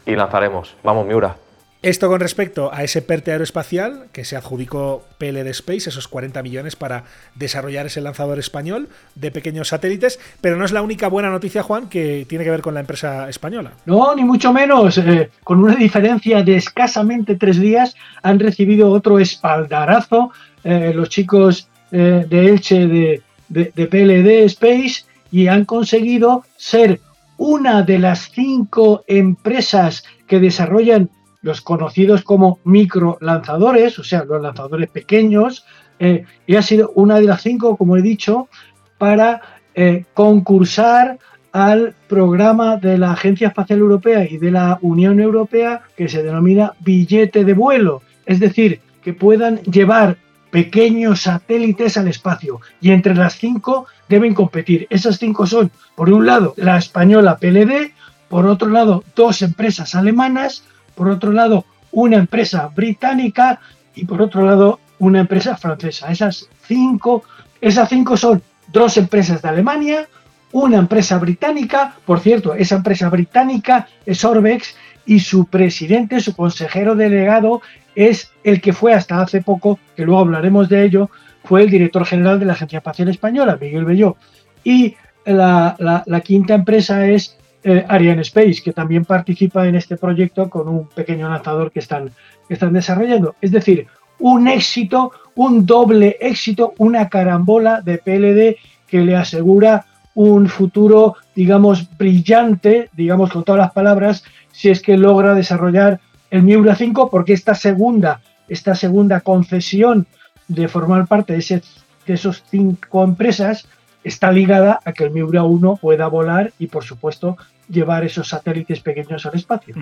[0.06, 0.76] y lanzaremos.
[0.82, 1.36] Vamos, Miura.
[1.84, 6.76] Esto con respecto a ese PERTE aeroespacial que se adjudicó PLD Space, esos 40 millones
[6.76, 7.04] para
[7.34, 11.90] desarrollar ese lanzador español de pequeños satélites, pero no es la única buena noticia, Juan,
[11.90, 13.72] que tiene que ver con la empresa española.
[13.84, 14.96] No, ni mucho menos.
[14.96, 20.32] Eh, con una diferencia de escasamente tres días, han recibido otro espaldarazo
[20.64, 26.98] eh, los chicos eh, de Elche de, de PLD Space y han conseguido ser
[27.36, 31.10] una de las cinco empresas que desarrollan
[31.44, 35.66] los conocidos como micro lanzadores, o sea, los lanzadores pequeños,
[35.98, 38.48] eh, y ha sido una de las cinco, como he dicho,
[38.96, 39.42] para
[39.74, 41.18] eh, concursar
[41.52, 46.72] al programa de la Agencia Espacial Europea y de la Unión Europea que se denomina
[46.80, 50.16] billete de vuelo, es decir, que puedan llevar
[50.50, 54.86] pequeños satélites al espacio y entre las cinco deben competir.
[54.88, 57.92] Esas cinco son, por un lado, la española PLD,
[58.30, 60.64] por otro lado, dos empresas alemanas,
[60.94, 63.60] por otro lado una empresa británica
[63.94, 66.10] y por otro lado una empresa francesa.
[66.10, 67.22] Esas cinco,
[67.60, 68.42] esas cinco son
[68.72, 70.08] dos empresas de Alemania,
[70.52, 74.76] una empresa británica, por cierto, esa empresa británica es Orbex
[75.06, 77.60] y su presidente, su consejero delegado
[77.94, 81.10] es el que fue hasta hace poco, que luego hablaremos de ello,
[81.44, 84.16] fue el director general de la Agencia Espacial Española, Miguel Belló.
[84.62, 85.76] Y la,
[86.06, 90.86] la quinta empresa es eh, Ariane Space, que también participa en este proyecto con un
[90.88, 92.10] pequeño lanzador que están,
[92.48, 93.36] están desarrollando.
[93.40, 93.86] Es decir,
[94.18, 98.56] un éxito, un doble éxito, una carambola de PLD
[98.86, 104.96] que le asegura un futuro, digamos, brillante, digamos con todas las palabras, si es que
[104.96, 106.00] logra desarrollar
[106.30, 110.06] el Miura 5, porque esta segunda, esta segunda concesión
[110.48, 111.62] de formar parte de, ese,
[112.06, 113.66] de esos cinco empresas
[114.04, 117.36] está ligada a que el Miura 1 pueda volar y, por supuesto,
[117.68, 119.74] llevar esos satélites pequeños al espacio.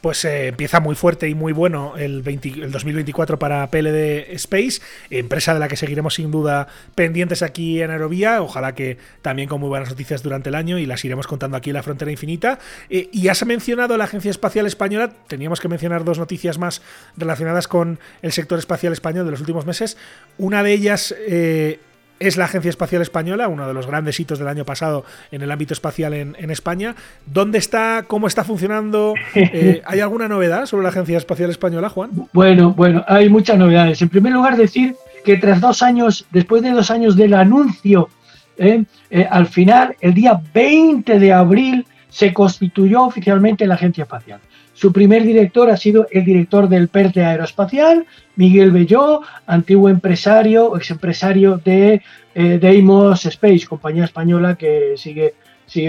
[0.00, 4.80] Pues eh, empieza muy fuerte y muy bueno el, 2024 para PLD Space,
[5.10, 9.60] empresa de la que seguiremos sin duda pendientes aquí en Aerovía, ojalá que también con
[9.60, 12.58] muy buenas noticias durante el año y las iremos contando aquí en la frontera infinita.
[12.90, 16.82] Eh, y has mencionado la Agencia Espacial Española, teníamos que mencionar dos noticias más
[17.16, 19.96] relacionadas con el sector espacial español de los últimos meses.
[20.38, 21.14] Una de ellas...
[21.26, 21.80] Eh,
[22.20, 25.50] es la Agencia Espacial Española, uno de los grandes hitos del año pasado en el
[25.50, 26.94] ámbito espacial en, España.
[27.26, 28.04] ¿Dónde está?
[28.06, 29.14] ¿Cómo está funcionando?
[29.34, 32.10] Eh, ¿Hay alguna novedad sobre la Agencia Espacial Española, Juan?
[32.32, 34.00] Bueno, bueno, hay muchas novedades.
[34.00, 38.08] En primer lugar, decir que tras dos años, después de dos años del anuncio,
[38.56, 44.40] eh, eh, al final, el día 20 de abril, se constituyó oficialmente la Agencia Espacial.
[44.74, 50.90] Su primer director ha sido el director del PERTE Aeroespacial, Miguel Belló, antiguo empresario, ex
[50.90, 52.02] empresario de
[52.34, 55.34] eh, Deimos Space, compañía española que sigue,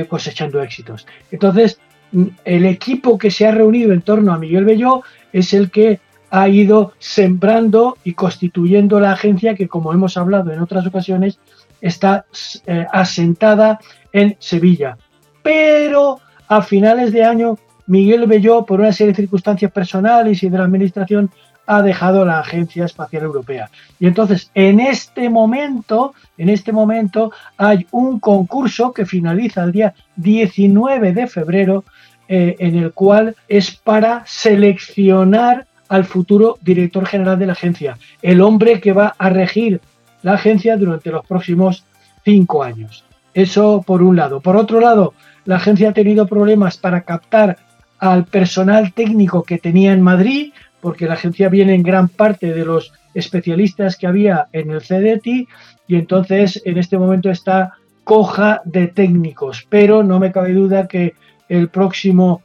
[0.07, 1.07] cosechando éxitos.
[1.31, 1.79] Entonces,
[2.11, 5.01] mm, el equipo que se ha reunido en torno a Miguel Belló
[5.33, 10.59] es el que ha ido sembrando y constituyendo la agencia que, como hemos hablado en
[10.59, 11.39] otras ocasiones,
[11.81, 12.25] está
[12.67, 13.79] eh, asentada
[14.13, 14.97] en Sevilla.
[15.41, 17.57] Pero a finales de año
[17.87, 21.29] Miguel Belló, por una serie de circunstancias personales y de la administración,
[21.67, 23.69] ha dejado la Agencia Espacial Europea.
[23.99, 29.93] Y entonces, en este momento, en este momento, hay un concurso que finaliza el día
[30.15, 31.83] 19 de febrero,
[32.27, 38.41] eh, en el cual es para seleccionar al futuro director general de la agencia, el
[38.41, 39.79] hombre que va a regir
[40.23, 41.85] la agencia durante los próximos
[42.23, 43.05] cinco años.
[43.35, 44.39] Eso por un lado.
[44.39, 45.13] Por otro lado,
[45.45, 47.57] la agencia ha tenido problemas para captar
[47.99, 52.65] al personal técnico que tenía en Madrid, porque la agencia viene en gran parte de
[52.65, 55.47] los especialistas que había en el CDT
[55.87, 57.73] y entonces en este momento está
[58.03, 61.15] coja de técnicos, pero no me cabe duda que
[61.49, 62.41] el próximo,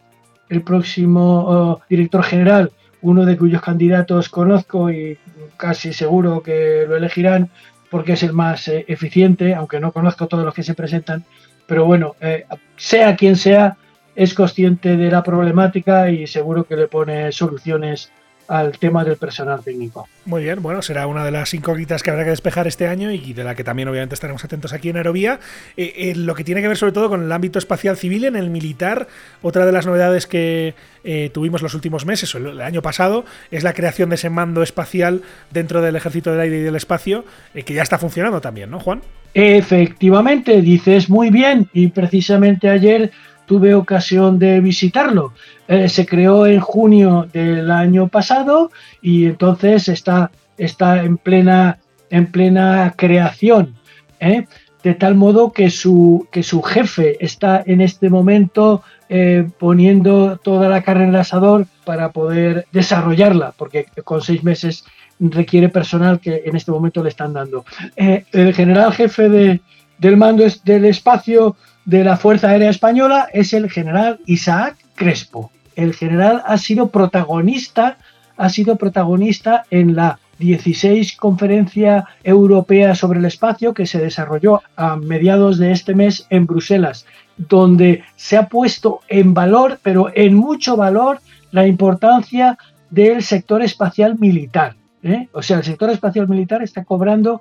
[0.48, 2.70] el próximo oh, director general,
[3.02, 5.18] uno de cuyos candidatos conozco y
[5.56, 7.50] casi seguro que lo elegirán
[7.90, 11.24] porque es el más eh, eficiente, aunque no conozco todos los que se presentan,
[11.66, 12.46] pero bueno, eh,
[12.76, 13.76] sea quien sea,
[14.14, 18.10] es consciente de la problemática y seguro que le pone soluciones
[18.50, 20.08] al tema del personal técnico.
[20.24, 23.32] Muy bien, bueno, será una de las incógnitas que habrá que despejar este año y
[23.32, 25.38] de la que también obviamente estaremos atentos aquí en Aerovía.
[25.76, 28.34] Eh, eh, lo que tiene que ver sobre todo con el ámbito espacial civil, en
[28.34, 29.06] el militar,
[29.40, 33.62] otra de las novedades que eh, tuvimos los últimos meses o el año pasado es
[33.62, 37.72] la creación de ese mando espacial dentro del ejército del aire y del espacio, que
[37.72, 39.00] ya está funcionando también, ¿no, Juan?
[39.32, 43.12] Efectivamente, dices muy bien y precisamente ayer
[43.50, 45.32] tuve ocasión de visitarlo.
[45.66, 48.70] Eh, se creó en junio del año pasado
[49.02, 51.78] y entonces está, está en, plena,
[52.10, 53.74] en plena creación.
[54.20, 54.46] ¿eh?
[54.84, 60.68] De tal modo que su, que su jefe está en este momento eh, poniendo toda
[60.68, 64.84] la carne en el asador para poder desarrollarla, porque con seis meses
[65.18, 67.64] requiere personal que en este momento le están dando.
[67.96, 69.60] el general jefe de,
[69.98, 75.50] del mando del espacio de la Fuerza Aérea Española es el general Isaac Crespo.
[75.76, 77.98] El general ha sido protagonista,
[78.36, 84.96] ha sido protagonista en la 16 Conferencia Europea sobre el Espacio que se desarrolló a
[84.96, 87.06] mediados de este mes en Bruselas,
[87.36, 91.20] donde se ha puesto en valor, pero en mucho valor,
[91.52, 92.58] la importancia
[92.90, 94.76] del sector espacial militar.
[95.02, 95.28] ¿eh?
[95.32, 97.40] O sea, el sector espacial militar está cobrando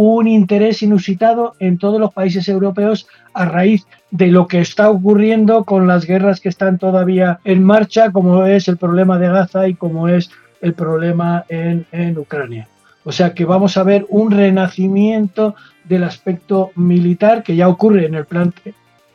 [0.00, 5.64] un interés inusitado en todos los países europeos a raíz de lo que está ocurriendo
[5.64, 9.74] con las guerras que están todavía en marcha, como es el problema de Gaza y
[9.74, 10.30] como es
[10.60, 12.68] el problema en, en Ucrania.
[13.02, 18.14] O sea que vamos a ver un renacimiento del aspecto militar que ya ocurre en
[18.14, 18.54] el plan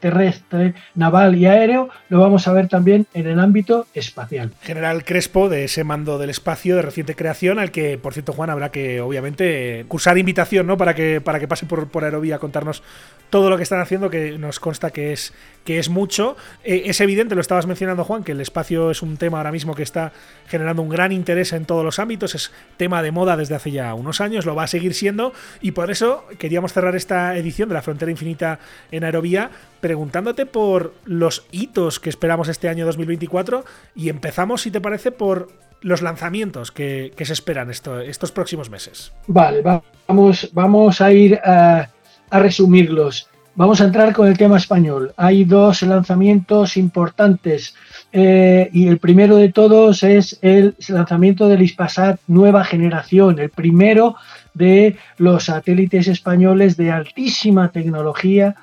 [0.04, 4.52] terrestre, naval y aéreo, lo vamos a ver también en el ámbito espacial.
[4.62, 8.50] General Crespo, de ese mando del espacio de reciente creación, al que, por cierto, Juan,
[8.50, 10.76] habrá que, obviamente, cursar invitación, ¿no?
[10.76, 12.84] Para que, para que pase por, por Aerovía a contarnos
[13.30, 15.34] todo lo que están haciendo, que nos consta que es,
[15.64, 16.36] que es mucho.
[16.66, 19.74] Eh, es evidente, lo estabas mencionando, Juan, que el espacio es un tema ahora mismo
[19.74, 20.12] que está
[20.48, 23.94] generando un gran interés en todos los ámbitos, es tema de moda desde hace ya
[23.94, 25.32] unos años, lo va a seguir siendo,
[25.62, 28.60] y por eso queríamos cerrar esta edición de la Frontera Infinita
[28.92, 29.50] en Aerovía
[29.94, 33.64] preguntándote por los hitos que esperamos este año 2024
[33.96, 35.50] y empezamos, si te parece, por
[35.82, 39.14] los lanzamientos que, se esperan estos próximos meses.
[39.28, 41.90] Vale, vamos, vamos a ir a,
[42.32, 43.30] resumirlos.
[43.54, 45.14] Vamos a entrar con el tema español.
[45.16, 47.76] Hay dos lanzamientos importantes
[48.12, 54.16] eh, y el primero de todos es el lanzamiento del Ispasat nueva generación, el primero
[54.56, 58.56] de los satélites españoles de altísima tecnología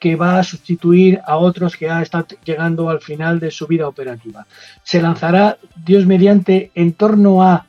[0.00, 3.88] que va a sustituir a otros que ya están llegando al final de su vida
[3.88, 4.46] operativa.
[4.82, 7.66] Se lanzará, Dios mediante, en torno a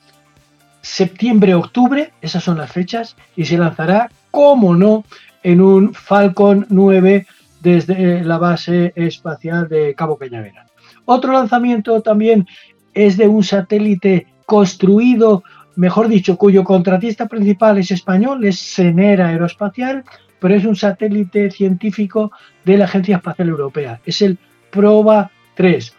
[0.82, 5.04] septiembre-octubre, esas son las fechas, y se lanzará, como no,
[5.44, 7.26] en un Falcon 9
[7.62, 10.68] desde la base espacial de Cabo Cañaveral.
[11.06, 12.48] Otro lanzamiento también
[12.94, 15.44] es de un satélite construido,
[15.76, 20.04] mejor dicho, cuyo contratista principal es español, es Senera Aeroespacial,
[20.40, 22.32] pero es un satélite científico
[22.64, 24.00] de la Agencia Espacial Europea.
[24.06, 24.38] Es el
[24.72, 25.94] Proba 3.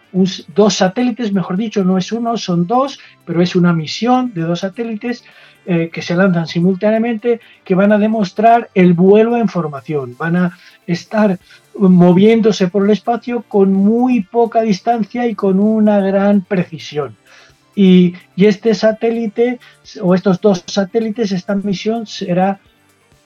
[0.55, 4.61] dos satélites, mejor dicho, no es uno, son dos, pero es una misión de dos
[4.61, 5.24] satélites
[5.66, 10.16] eh, que se lanzan simultáneamente que van a demostrar el vuelo en formación.
[10.16, 11.39] Van a estar
[11.76, 17.16] moviéndose por el espacio con muy poca distancia y con una gran precisión.
[17.74, 19.61] y este satélite,
[20.03, 22.59] o estos dos satélites, esta misión será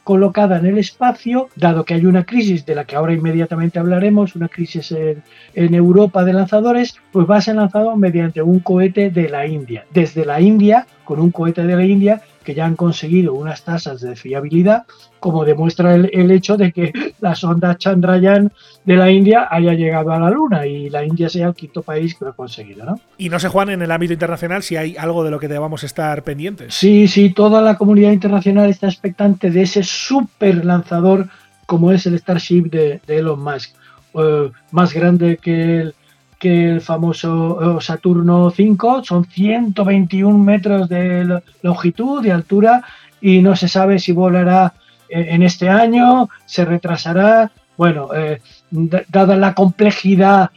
[0.05, 4.35] colocada en el espacio, dado que hay una crisis de la que ahora inmediatamente hablaremos,
[4.35, 9.29] una crisis en, Europa de lanzadores, pues va a ser lanzado mediante un cohete de
[9.29, 9.87] la India.
[9.91, 14.01] Desde la India, con un cohete de la India, que ya han conseguido unas tasas
[14.01, 14.85] de fiabilidad,
[15.21, 18.53] como demuestra el, hecho de que la sonda Chandrayaan
[18.85, 22.15] de la India haya llegado a la Luna y la India sea el quinto país
[22.15, 22.85] que lo ha conseguido.
[22.85, 23.01] ¿no?
[23.19, 25.85] Y no sé, Juan, en el ámbito internacional si hay algo de lo que debamos
[25.85, 26.75] estar pendientes.
[26.75, 31.29] Sí, sí, toda la comunidad internacional está expectante de ese super lanzador
[31.67, 33.71] como es el Starship de, Elon Musk,
[34.15, 35.95] eh, más grande que el
[36.43, 42.83] que el famoso eh, Saturno 5, son 121 metros de longitud, de altura,
[43.21, 44.75] y no se sabe si volará
[45.09, 47.53] eh, en este año, se retrasará.
[47.77, 48.41] Bueno, eh,
[48.73, 50.51] dada la complejidad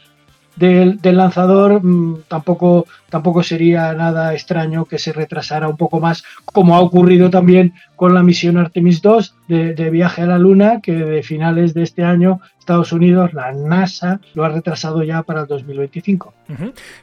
[0.56, 6.76] del, lanzador, mm, tampoco, tampoco sería nada extraño que se retrasara un poco más, como
[6.76, 10.94] ha ocurrido también con la misión Artemis 2 de, de viaje a la Luna, que
[10.94, 15.48] de finales de este año Estados Unidos, la NASA, lo ha retrasado ya para el
[15.48, 16.34] 2025.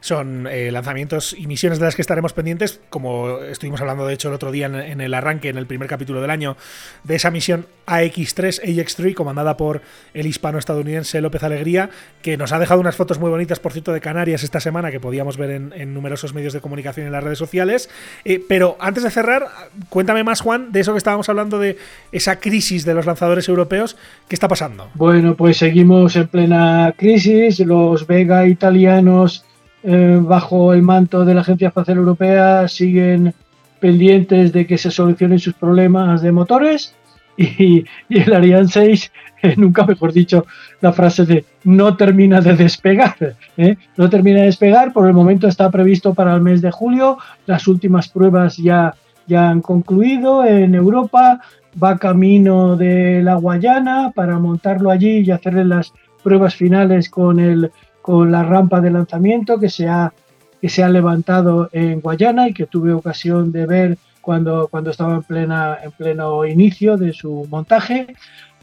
[0.00, 4.26] Son eh, lanzamientos y misiones de las que estaremos pendientes, como estuvimos hablando de hecho
[4.26, 6.56] el otro día en, el arranque, en el primer capítulo del año,
[7.04, 9.82] de esa misión AX3, AX3, comandada por
[10.14, 11.90] el hispano-estadounidense López Alegría,
[12.22, 14.98] que nos ha dejado unas fotos muy bonitas, por cierto, de Canarias esta semana, que
[14.98, 17.88] podíamos ver en, numerosos medios de comunicación y en las redes sociales.
[18.24, 19.46] Eh, pero antes de cerrar,
[19.90, 21.78] cuéntame más, Juan, de eso que estábamos hablando de
[22.10, 23.96] esa crisis de los lanzadores europeos.
[24.26, 24.90] ¿Qué está pasando?
[24.94, 27.60] Bueno, pues seguimos en plena crisis.
[27.60, 29.44] Los Vega italianos,
[29.82, 33.34] eh, bajo el manto de la Agencia Espacial Europea, siguen
[33.80, 36.94] pendientes de que se solucionen sus problemas de motores
[37.36, 40.46] y, el Ariane 6, eh, nunca mejor dicho,
[40.80, 43.16] la frase de no termina de despegar.
[43.56, 43.76] ¿eh?
[43.96, 47.66] No termina de despegar, por el momento está previsto para el mes de julio, las
[47.66, 48.94] últimas pruebas ya,
[49.26, 51.40] ya han concluido en Europa,
[51.82, 55.92] va camino de la Guayana para montarlo allí y hacerle las
[56.22, 57.70] pruebas finales con, el,
[58.00, 60.12] con la rampa de lanzamiento que se, ha,
[60.60, 65.16] que se ha levantado en Guayana y que tuve ocasión de ver cuando, cuando estaba
[65.16, 68.06] en, plena, en pleno inicio de su montaje.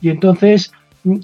[0.02, 0.72] Y entonces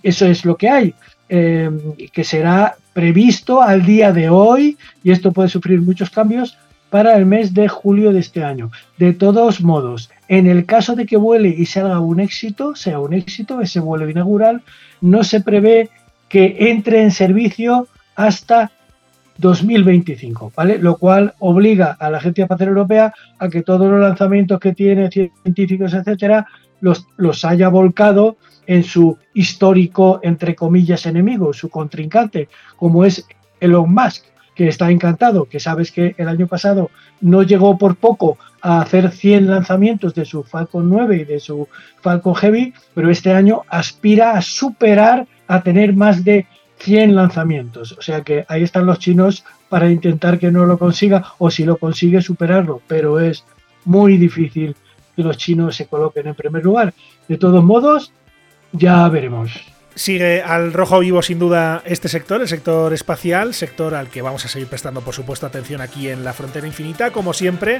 [0.03, 0.93] eso es lo que hay,
[1.29, 1.69] eh,
[2.11, 6.57] que será previsto al día de hoy, y esto puede sufrir muchos cambios,
[6.95, 8.71] para el mes de julio de este año.
[8.97, 13.13] De todos modos, en el caso de que vuele y salga un éxito, sea un
[13.13, 14.61] éxito, ese vuelo inaugural,
[15.01, 15.89] no se prevé
[16.29, 18.71] que entre en servicio hasta
[19.39, 20.77] 2025, ¿vale?
[20.77, 25.11] Lo cual obliga a la Agencia Espacial Europea a que todos los lanzamientos que tiene
[25.11, 26.47] científicos, etcétera,
[26.79, 28.37] los, los haya volcado
[28.67, 33.27] en su histórico, entre comillas, enemigo, su contrincante, como es
[33.59, 34.23] Elon Musk,
[34.55, 36.89] que está encantado, que sabes que el año pasado
[37.21, 41.67] no llegó por poco a hacer 100 lanzamientos de su Falcon 9 y de su
[42.01, 46.47] Falcon Heavy, pero este año aspira a superar, a tener más de
[46.79, 47.91] 100 lanzamientos.
[47.91, 51.65] O sea que ahí están los chinos para intentar que no lo consiga o si
[51.65, 53.43] lo consigue superarlo, pero es
[53.83, 54.75] muy difícil
[55.15, 56.93] que los chinos se coloquen en primer lugar.
[57.27, 58.11] De todos modos,
[58.71, 59.74] ya veremos.
[59.95, 64.43] Sigue al rojo vivo sin duda este sector, el sector espacial, sector al que vamos
[64.43, 67.79] a seguir prestando por supuesto atención aquí en la frontera infinita, como siempre,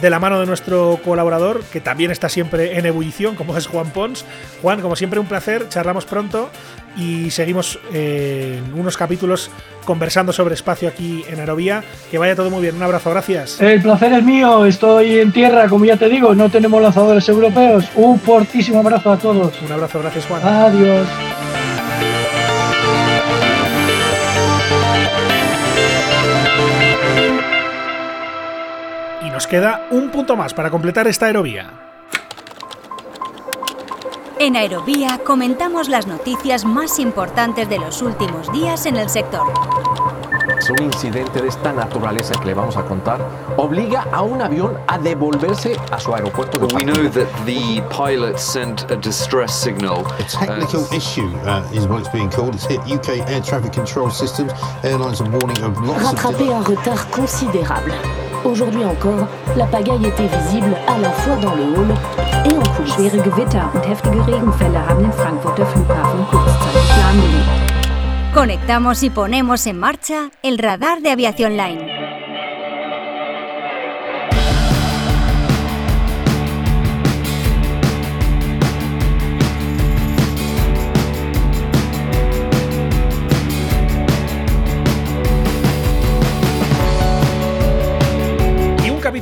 [0.00, 3.90] de la mano de nuestro colaborador, que también está siempre en ebullición, como es Juan
[3.90, 4.24] Pons.
[4.62, 6.48] Juan, como siempre, un placer, charlamos pronto
[6.96, 9.50] y seguimos eh, en unos capítulos
[9.84, 11.82] conversando sobre espacio aquí en Aerovía.
[12.08, 13.60] Que vaya todo muy bien, un abrazo, gracias.
[13.60, 17.84] El placer es mío, estoy en tierra, como ya te digo, no tenemos lanzadores europeos.
[17.96, 19.60] Un fortísimo abrazo a todos.
[19.60, 20.42] Un abrazo, gracias Juan.
[20.44, 21.08] Adiós.
[29.38, 31.70] Nos queda un punto más para completar esta aerovía.
[34.40, 39.46] En Aerovía comentamos las noticias más importantes de los últimos días en el sector.
[40.76, 43.20] Un incidente de esta naturaleza que le vamos a contar
[43.56, 48.38] obliga a un avión a devolverse a su aeropuerto de We know that the pilot
[48.38, 50.04] sent a distress signal.
[50.18, 52.56] A technical issue uh, is what it's being called.
[52.56, 54.52] It's hit UK air traffic control systems.
[54.82, 58.27] Airlines are warning of lots Rattraper un retard considérable.
[58.44, 59.26] Aujourd'hui encore,
[59.56, 61.94] la pagaille était visible à la fois dans le hall
[62.44, 62.94] et en coulisses.
[62.94, 68.34] Schwere Gewitter und heftige Regenfälle haben den Frankfurter Flughafen kurzzeitig lahmgelegt.
[68.34, 71.97] Conectamos y ponemos en marcha el radar de aviación line.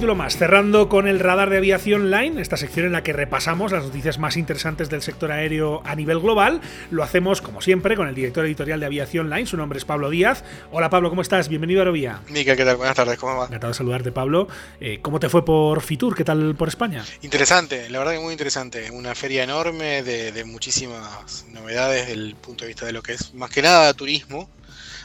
[0.07, 3.73] Capítulo más, cerrando con el radar de aviación line, esta sección en la que repasamos
[3.73, 6.61] las noticias más interesantes del sector aéreo a nivel global.
[6.93, 10.09] Lo hacemos, como siempre, con el director editorial de Aviación Line, su nombre es Pablo
[10.09, 10.45] Díaz.
[10.71, 11.49] Hola Pablo, ¿cómo estás?
[11.49, 12.21] Bienvenido a Aerovía.
[12.29, 12.77] Mica, ¿qué tal?
[12.77, 13.47] Buenas tardes, ¿cómo va?
[13.47, 14.47] Encantado de saludarte, Pablo.
[14.81, 16.15] Eh, ¿Cómo te fue por Fitur?
[16.15, 17.05] ¿Qué tal por España?
[17.23, 18.89] Interesante, la verdad que muy interesante.
[18.93, 23.15] Una feria enorme de, de muchísimas novedades desde el punto de vista de lo que
[23.15, 24.49] es más que nada turismo.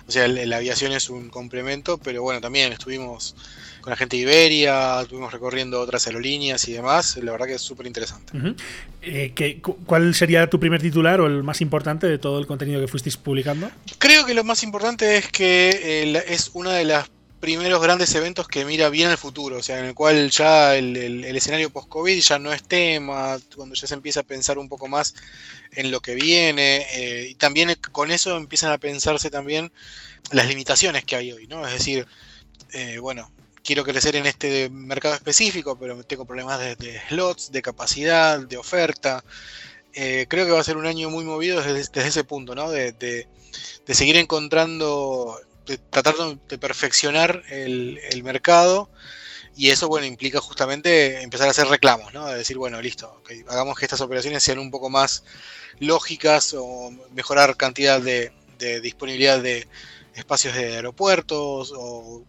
[0.08, 3.36] O sea, la aviación es un complemento, pero bueno, también estuvimos
[3.82, 7.18] con la gente de Iberia, estuvimos recorriendo otras aerolíneas y demás.
[7.18, 8.34] La verdad que es súper interesante.
[9.02, 12.45] Eh, ¿qué- cu- ¿Cuál sería tu primer titular o el más importante de todo el
[12.45, 13.72] contenido que fuisteis publicando?
[13.97, 17.10] Creo que lo más importante es que eh, es uno de los
[17.41, 21.25] primeros grandes eventos que mira bien al futuro, o sea, en el cual ya el,
[21.25, 25.15] escenario post-COVID ya no es tema, cuando ya se empieza a pensar un poco más
[25.71, 29.71] en lo que viene, eh, y también con eso empiezan a pensarse también
[30.31, 31.65] las limitaciones que hay hoy, ¿no?
[31.65, 32.07] Es decir,
[32.73, 33.31] eh, bueno,
[33.63, 39.23] quiero crecer en este mercado específico, pero tengo problemas de, slots, de capacidad, de oferta.
[39.93, 42.69] Eh, creo que va a ser un año muy movido desde, ese punto, ¿no?
[42.69, 43.27] De
[43.87, 48.89] seguir encontrando, de tratar de, perfeccionar el, mercado.
[49.55, 52.28] Y eso, bueno, implica justamente empezar a hacer reclamos, ¿no?
[52.28, 55.24] De decir, bueno, listo, hagamos que estas operaciones sean un poco más
[55.80, 58.32] lógicas o mejorar cantidad de,
[58.82, 59.68] disponibilidad de
[60.16, 62.24] espacios de aeropuertos o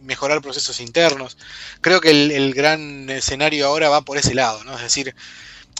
[0.00, 1.38] mejorar procesos internos.
[1.80, 4.74] Creo que el, gran escenario ahora va por ese lado, ¿no?
[4.74, 5.14] Es decir,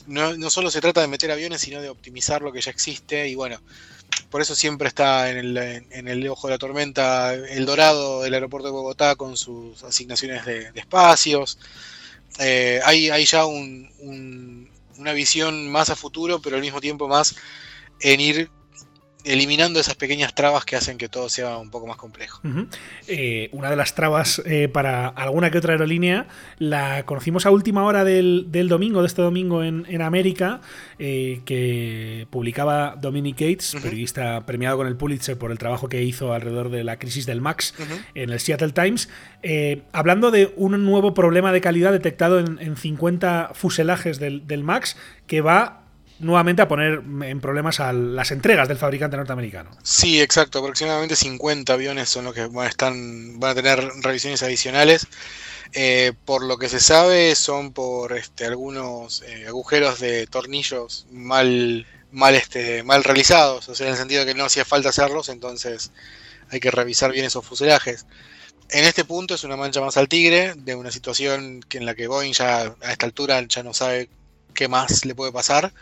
[0.06, 3.34] no solo se trata de meter aviones, sino de optimizar lo que ya existe y
[3.34, 3.60] bueno,
[4.30, 8.34] por eso siempre está en el, en el ojo de la tormenta el dorado del
[8.34, 11.58] aeropuerto de Bogotá con sus asignaciones de, espacios.
[12.38, 17.08] Eh, hay, hay, ya un, un, una visión más a futuro, pero al mismo tiempo
[17.08, 17.34] más
[18.00, 18.50] en ir
[19.24, 22.40] eliminando esas pequeñas trabas que hacen que todo sea un poco más complejo.
[22.44, 22.68] Uh -huh.
[23.08, 26.26] eh, una de las trabas eh, para alguna que otra aerolínea
[26.58, 30.60] la conocimos a última hora del, del domingo, de este domingo en, en América,
[30.98, 33.82] eh, que publicaba Dominic Gates, uh -huh.
[33.82, 37.40] periodista premiado con el Pulitzer por el trabajo que hizo alrededor de la crisis del
[37.40, 38.04] MAX uh -huh.
[38.14, 39.08] en el Seattle Times,
[39.92, 44.96] hablando de un nuevo problema de calidad detectado en, en 50 fuselajes del, del MAX
[45.26, 45.79] que va
[46.20, 49.70] nuevamente a poner en problemas las entregas del fabricante norteamericano.
[49.82, 50.58] Sí, exacto.
[50.60, 55.06] Aproximadamente 50 aviones son los que van a, están, van a tener revisiones adicionales.
[55.72, 61.86] Eh, por lo que se sabe, son por este, algunos eh, agujeros de tornillos mal,
[62.10, 63.68] mal, este, mal realizados.
[63.68, 65.92] O sea, en el sentido de que no hacía falta hacerlos, entonces
[66.50, 68.06] hay que revisar bien esos fuselajes.
[68.70, 71.94] En este punto es una mancha más al tigre de una situación que en la
[71.94, 74.08] que Boeing ya a esta altura ya no sabe
[74.54, 75.72] qué más le puede pasar.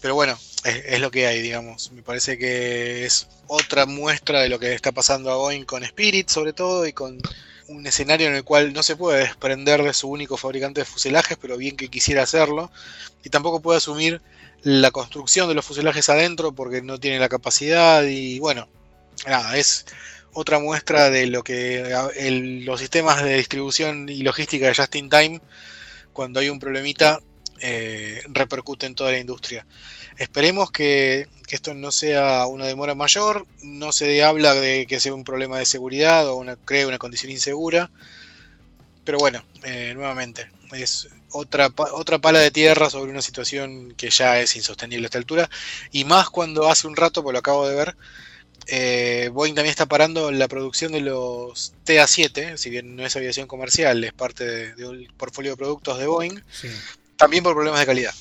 [0.00, 1.92] Pero bueno, es, lo que hay, digamos.
[1.92, 6.28] Me parece que es otra muestra de lo que está pasando a Boeing con Spirit,
[6.28, 7.20] sobre todo, y con
[7.68, 11.36] un escenario en el cual no se puede desprender de su único fabricante de fuselajes,
[11.40, 12.70] pero bien que quisiera hacerlo.
[13.24, 14.20] Y tampoco puede asumir
[14.62, 18.02] la construcción de los fuselajes adentro porque no tiene la capacidad.
[18.04, 18.68] Y bueno,
[19.26, 19.86] nada, es
[20.32, 21.94] otra muestra de lo que
[22.64, 25.40] los sistemas de distribución y logística de Just in Time,
[26.12, 27.20] cuando hay un problemita,
[27.60, 29.66] eh, repercute en toda la industria.
[30.18, 35.24] Esperemos que, esto no sea una demora mayor, no se habla de que sea un
[35.24, 37.90] problema de seguridad o una, cree una condición insegura,
[39.04, 44.40] pero bueno, eh, nuevamente, es otra, otra pala de tierra sobre una situación que ya
[44.40, 45.48] es insostenible a esta altura,
[45.92, 47.96] y más cuando hace un rato, pues lo acabo de ver,
[48.66, 53.46] eh, Boeing también está parando la producción de los TA-7, si bien no es aviación
[53.46, 56.42] comercial, es parte de, de portfolio de productos de Boeing.
[56.50, 56.68] Sí
[57.16, 58.14] también por problemas de calidad.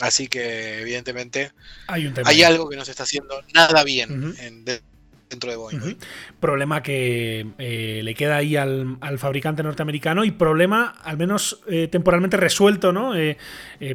[0.00, 1.52] Así que, evidentemente,
[1.86, 4.38] hay, hay algo que no se está haciendo nada bien uh -huh.
[4.40, 4.91] en,
[5.32, 5.78] dentro de Boeing.
[5.78, 5.96] Uh -huh.
[6.40, 11.88] Problema que eh, le queda ahí al, al, fabricante norteamericano y problema al menos eh,
[11.88, 13.16] temporalmente resuelto, ¿no?
[13.16, 13.36] Eh,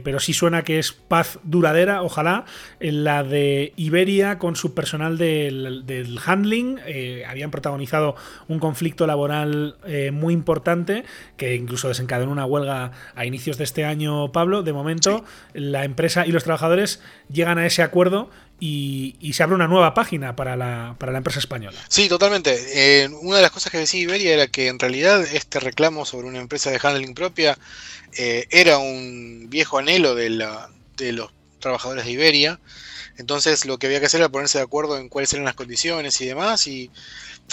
[0.04, 2.46] pero sí suena que es paz duradera, ojalá,
[2.80, 6.80] en la de Iberia con su personal del, del handling.
[7.28, 8.16] habían protagonizado
[8.48, 9.78] un conflicto laboral
[10.12, 11.06] muy importante
[11.38, 14.64] que incluso desencadenó una huelga a inicios de este año, Pablo.
[14.64, 15.24] De momento,
[15.54, 15.60] sí.
[15.62, 18.30] la empresa y los trabajadores llegan a ese acuerdo
[18.60, 21.78] y, y, se abre una nueva página para la, para la empresa española.
[21.90, 23.04] Sí, totalmente.
[23.04, 26.28] Eh, una de las cosas que decía Iberia era que en realidad este reclamo sobre
[26.28, 27.58] una empresa de handling propia
[28.14, 32.60] eh, era un viejo anhelo de, la, de los trabajadores de Iberia.
[33.18, 36.20] Entonces lo que había que hacer era ponerse de acuerdo en cuáles eran las condiciones
[36.22, 36.66] y demás.
[36.68, 36.90] Y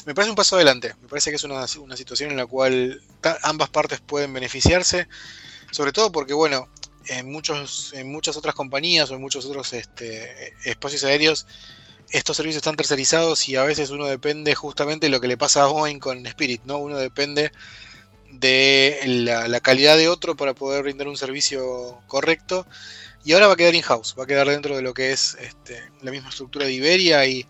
[0.06, 0.94] me parece un paso adelante.
[1.02, 3.02] Me parece que es una, una situación en la cual
[3.42, 5.06] ambas partes pueden beneficiarse.
[5.70, 6.68] Sobre todo porque, bueno,
[7.08, 11.46] en, muchos, en muchas otras compañías o en muchos otros este, espacios aéreos
[12.10, 15.64] estos servicios están tercerizados y a veces uno depende justamente de lo que le pasa
[15.64, 16.78] a Boeing con Spirit, ¿no?
[16.78, 17.50] Uno depende
[18.30, 22.66] de la, calidad de otro para poder brindar un servicio correcto
[23.24, 25.82] y ahora va a quedar in-house, va a quedar dentro de lo que es este,
[26.02, 27.46] la misma estructura de Iberia y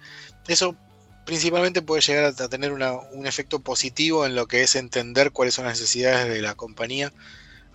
[0.47, 0.77] eso
[1.25, 5.55] principalmente puede llegar a tener una, un efecto positivo en lo que es entender cuáles
[5.55, 7.13] son las necesidades de la compañía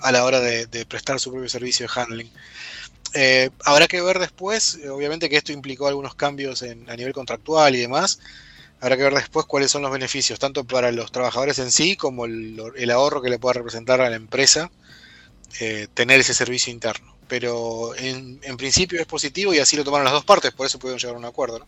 [0.01, 2.31] a la hora de, prestar su propio servicio de handling.
[3.13, 7.79] Eh, habrá que ver después, obviamente que esto implicó algunos cambios a nivel contractual y
[7.79, 8.19] demás.
[8.81, 12.25] Habrá que ver después cuáles son los beneficios, tanto para los trabajadores en sí como
[12.25, 14.71] el, el ahorro que le pueda representar a la empresa
[15.59, 20.03] eh, tener ese servicio interno pero en, en, principio es positivo y así lo tomaron
[20.03, 21.63] las dos partes, por eso pudieron llegar a un acuerdo.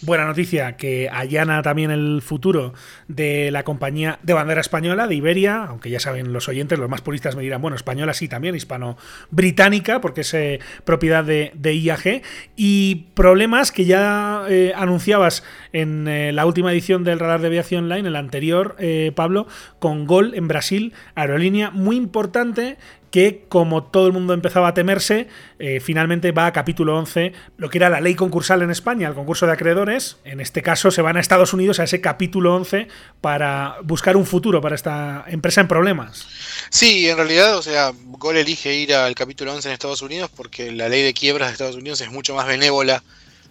[0.00, 2.72] Buena noticia que allana también el futuro
[3.08, 7.02] de la compañía de bandera española, de Iberia, aunque ya saben los oyentes, los más
[7.02, 12.22] puristas me dirán, bueno, española sí también, hispano-británica, porque es eh, propiedad de, IAG,
[12.56, 15.42] y problemas que ya eh, anunciabas
[15.72, 18.76] en eh, la última edición del Radar de Aviación Online, el anterior,
[19.16, 19.48] Pablo,
[19.80, 22.76] con Gol en Brasil, aerolínea muy importante
[23.12, 27.68] que como todo el mundo empezaba a temerse, eh, finalmente va a capítulo 11, lo
[27.68, 30.16] que era la ley concursal en España, el concurso de acreedores.
[30.24, 32.88] En este caso se van a Estados Unidos a ese capítulo 11
[33.20, 36.26] para buscar un futuro para esta empresa en problemas.
[36.70, 40.72] Sí, en realidad, o sea, Gol elige ir al capítulo 11 en Estados Unidos porque
[40.72, 43.02] la ley de quiebras de Estados Unidos es mucho más benévola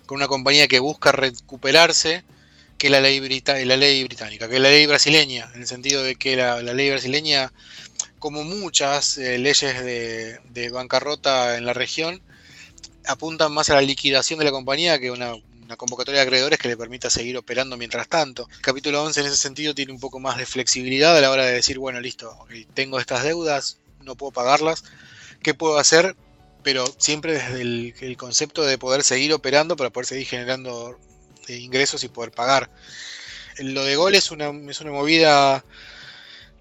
[0.08, 2.24] con una compañía que busca recuperarse
[2.80, 6.36] que la ley, la ley británica, que la ley brasileña, en el sentido de que
[6.36, 7.52] la ley brasileña,
[8.22, 12.22] como muchas eh, leyes de, bancarrota en la región,
[13.08, 16.68] apuntan más a la liquidación de la compañía que una, una convocatoria de acreedores que
[16.68, 18.48] le permita seguir operando mientras tanto.
[18.62, 21.54] Capítulo 11 en ese sentido tiene un poco más de flexibilidad a la hora de
[21.54, 22.38] decir, bueno, listo,
[22.76, 24.84] tengo estas deudas, no puedo pagarlas,
[25.42, 26.16] ¿qué puedo hacer?
[26.62, 31.00] Pero siempre desde el, el concepto de poder seguir operando para poder seguir generando
[31.48, 32.70] eh, ingresos y poder pagar.
[33.58, 35.66] Lo de gol es una, es una movida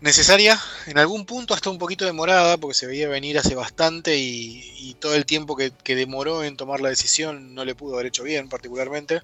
[0.00, 4.62] necesaria, en algún punto hasta un poquito demorada, porque se veía venir hace bastante y,
[4.78, 8.06] y todo el tiempo que, que demoró en tomar la decisión no le pudo haber
[8.06, 9.22] hecho bien particularmente.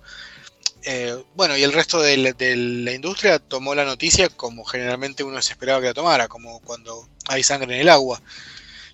[0.88, 5.52] Eh, bueno, y el resto de la, industria tomó la noticia como generalmente uno se
[5.52, 8.22] esperaba que la tomara, como cuando hay sangre en el agua.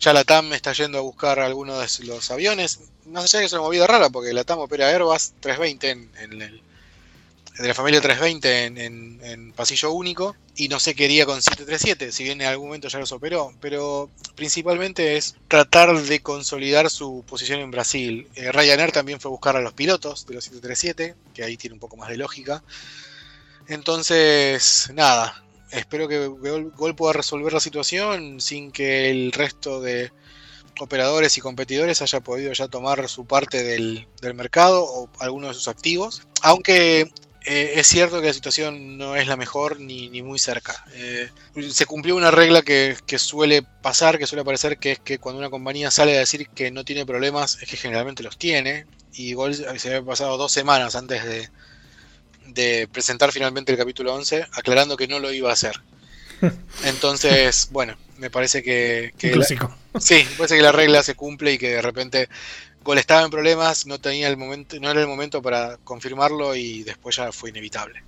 [0.01, 2.81] Ya la TAM está yendo a buscar algunos de los aviones.
[3.15, 6.43] Allá de que es una movida rara, porque la TAM opera Airbus 320 en, en
[6.43, 6.63] el,
[7.59, 12.41] de la familia 320 en, pasillo único y no se quería con 737, si bien
[12.41, 17.71] en algún momento ya los operó, pero principalmente es tratar de consolidar su posición en
[17.71, 18.29] Brasil.
[18.35, 21.81] Eh, Ryanair también fue buscar a los pilotos de los 737, que ahí tiene un
[21.81, 22.63] poco más de lógica.
[23.69, 30.11] Entonces, nada, espero que Gol, Gol pueda resolver la situación sin que el resto de
[30.81, 35.55] operadores y competidores haya podido ya tomar su parte del, del mercado o algunos de
[35.55, 36.23] sus activos.
[36.41, 37.11] Aunque
[37.45, 40.85] eh, es cierto que la situación no es la mejor ni, ni muy cerca.
[40.95, 41.29] Eh,
[41.71, 45.39] se cumplió una regla que, que suele pasar, que suele aparecer, que es que cuando
[45.39, 48.87] una compañía sale a decir que no tiene problemas, es que generalmente los tiene.
[49.15, 51.49] Y Gol se había pasado dos semanas antes de,
[52.47, 55.81] de presentar finalmente el capítulo 11, aclarando que no lo iba a hacer.
[56.85, 61.59] Entonces, bueno, me parece que, que sí, me parece que la regla se cumple y
[61.59, 62.29] que de repente
[62.85, 66.83] Gol estaba en problemas, no tenía el momento, no era el momento para confirmarlo y
[66.83, 68.03] después ya fue inevitable.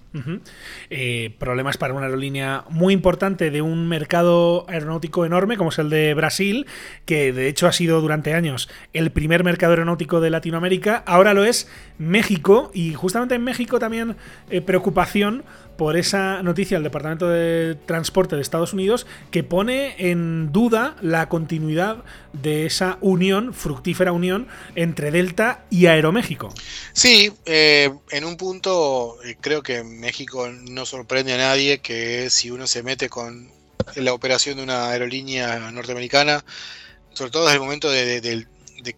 [0.91, 5.91] Eh, problemas para una aerolínea muy importante de un mercado aeronáutico enorme como es el
[5.91, 6.67] de Brasil,
[7.05, 11.45] que de hecho ha sido durante años el primer mercado aeronáutico de Latinoamérica, ahora lo
[11.45, 11.69] es
[11.99, 14.17] México y justamente en México también
[14.51, 15.43] eh, preocupación
[15.77, 21.29] por esa noticia del Departamento de Transporte de Estados Unidos que pone en duda la
[21.29, 26.53] continuidad de esa unión, fructífera unión, entre Delta y Aeroméxico.
[26.93, 32.51] Sí, eh, en un punto eh, creo que México no sorprende a nadie que si
[32.51, 33.51] uno se mete con
[33.97, 36.45] la operación de una aerolínea norteamericana,
[37.13, 38.47] sobre todo desde el momento de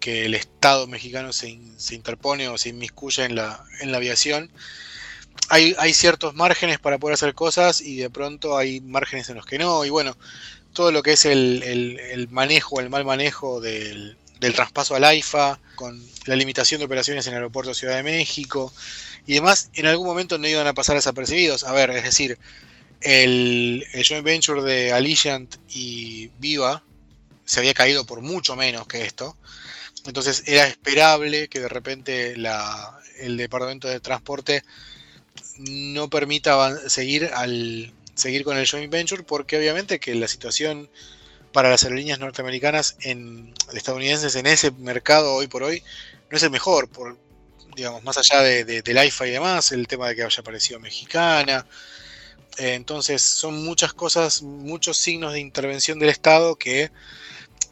[0.00, 3.98] que el Estado mexicano se, in- se interpone o se inmiscuye en la, en la
[3.98, 4.50] aviación,
[5.48, 9.58] hay, ciertos márgenes para poder hacer cosas y de pronto hay márgenes en los que
[9.58, 9.84] no.
[9.84, 10.16] Y bueno,
[10.72, 14.16] todo lo que es el, manejo, el mal manejo del,
[14.54, 18.72] traspaso al AIFA, con la limitación de operaciones en el aeropuerto de Ciudad de México
[19.26, 21.64] y demás, en algún momento no iban a pasar desapercibidos.
[21.64, 22.38] A ver, es decir,
[23.00, 26.82] el, el joint venture de Allegiant y Viva
[27.44, 29.36] se había caído por mucho menos que esto.
[30.06, 34.62] Entonces era esperable que de repente la, el Departamento de Transporte
[35.58, 40.90] no permita seguir al seguir con el joint venture porque obviamente que la situación
[41.52, 45.82] para las aerolíneas norteamericanas en estadounidenses en ese mercado hoy por hoy
[46.30, 47.18] no es el mejor por
[47.76, 50.80] digamos más allá de, de- del IFA y demás el tema de que haya aparecido
[50.80, 51.66] mexicana.
[52.58, 56.90] Eh, entonces son muchas cosas muchos signos de intervención del estado que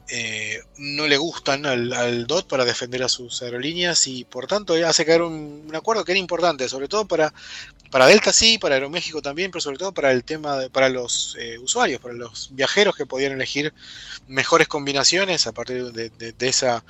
[0.08, 4.74] eh, no le gustan al, al DOT para defender a sus aerolíneas y por tanto
[4.86, 7.32] hace caer un, un acuerdo que era importante, sobre todo para,
[7.90, 11.36] para Delta sí, para Aeroméxico también, pero sobre todo para el tema de- para los
[11.40, 13.74] eh, usuarios, para los viajeros que podían elegir
[14.28, 16.84] mejores combinaciones a partir de, de- esa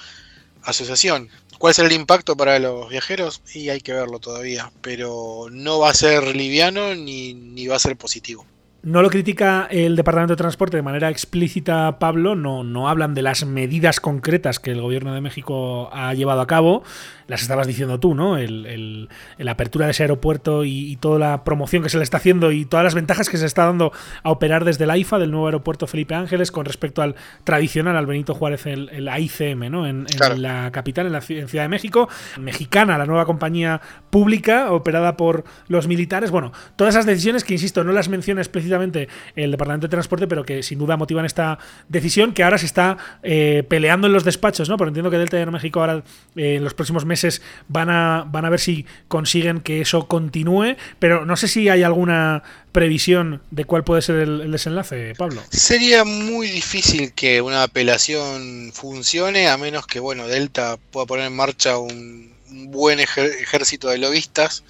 [0.63, 1.31] asociación.
[1.59, 3.43] ¿Cuál será el impacto para los viajeros?
[3.55, 7.81] Y hay que verlo todavía, pero no va a ser liviano ni, ni va a
[7.81, 8.47] ser positivo.
[8.85, 12.35] No lo critica el Departamento de Transporte de manera explícita, Pablo.
[12.37, 16.47] No, no hablan de las medidas concretas que el gobierno de México ha llevado a
[16.47, 16.83] cabo.
[17.27, 18.37] Las estabas diciendo tú, ¿no?
[18.37, 19.09] El, el-
[19.39, 22.53] la apertura de ese aeropuerto y, y toda la promoción que se le está haciendo
[22.53, 23.91] y todas las ventajas que se está dando
[24.23, 28.05] a operar desde el AIFA, del nuevo aeropuerto Felipe Ángeles, con respecto al tradicional, al
[28.05, 29.87] Benito Juárez, el, el AICM, ¿no?
[29.87, 30.05] En,
[30.37, 32.11] la capital, en la en Ciudad de México.
[32.39, 33.81] Mexicana, la nueva compañía
[34.11, 36.31] pública operada por los militares.
[36.31, 40.45] Bueno, todas esas decisiones que, insisto, no las menciona explícitamente el Departamento de Transporte, pero
[40.45, 44.69] que sin duda motivan esta decisión que ahora se está eh, peleando en los despachos,
[44.69, 44.77] ¿no?
[44.77, 46.05] Porque entiendo que Delta y Aeroméxico ahora
[46.37, 50.77] eh, en los próximos meses van a, van a ver si consiguen que eso continúe,
[50.99, 52.43] pero no sé si hay alguna
[52.73, 55.43] previsión de cuál puede ser el, desenlace, Pablo.
[55.51, 61.37] Sería muy difícil que una apelación funcione a menos que bueno Delta pueda poner en
[61.37, 64.65] marcha un, un buen ejército de lobistas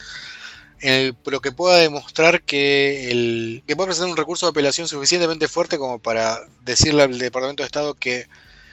[0.81, 5.79] el, que pueda demostrar que, el, que pueda presentar un recurso de apelación suficientemente fuerte
[5.79, 8.27] como para decirle al Departamento de Estado que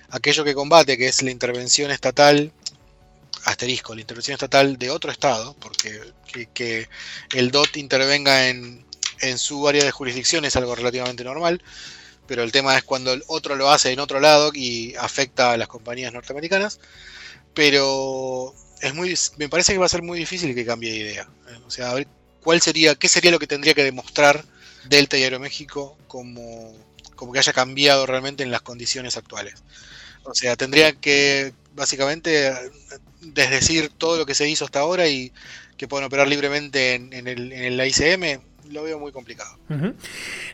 [0.10, 2.52] aquello que combate, que es la intervención estatal,
[3.45, 5.99] asterisco, la intervención estatal de otro Estado, porque
[6.32, 6.90] que, que
[7.34, 8.86] el DOT intervenga en,
[9.22, 11.61] en su área de jurisdicción es algo relativamente normal,
[12.28, 15.57] pero el tema es cuando el otro lo hace en otro lado y afecta a
[15.57, 16.80] las compañías norteamericanas.
[17.53, 21.30] Pero es muy, me parece que va a ser muy difícil que cambie de idea.
[21.66, 22.08] O sea, a ver
[22.41, 24.44] cuál sería, qué sería lo que tendría que demostrar
[24.90, 26.74] Delta y Aeroméxico como,
[27.16, 29.64] como que haya cambiado realmente en las condiciones actuales.
[30.24, 32.53] O sea, tendría que básicamente
[33.22, 35.32] desdecir todo lo que se hizo hasta ahora y
[35.82, 38.40] que puedan operar libremente en, en el, en el ICM
[38.70, 39.58] lo veo muy complicado.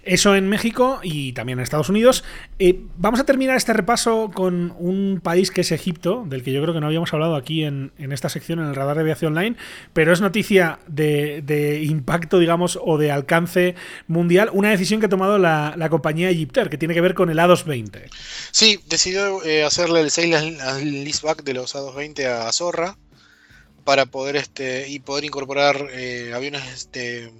[0.04, 2.24] Eso en México y también en Estados Unidos.
[2.60, 6.62] Eh, vamos a terminar este repaso con un país que es Egipto, del que yo
[6.62, 9.38] creo que no habíamos hablado aquí en, en esta sección, en el radar de aviación
[9.38, 9.56] online,
[9.94, 13.76] pero es noticia de, de impacto, digamos, o de alcance
[14.08, 14.49] mundial.
[14.54, 17.38] Una decisión que ha tomado la, la compañía Egypter, que tiene que ver con el
[17.38, 18.10] A220.
[18.52, 22.98] Sí, decidió eh, hacerle el sale al al leaseback de los A220 a Zorra
[23.88, 27.32] para poder este y poder incorporar eh, aviones este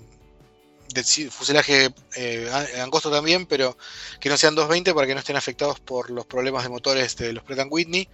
[0.94, 2.50] de fuselaje eh,
[2.82, 3.78] angosto también, pero
[4.22, 7.34] que no sean 220 para que no estén afectados por los problemas de motores de
[7.34, 8.08] los Pratt Whitney.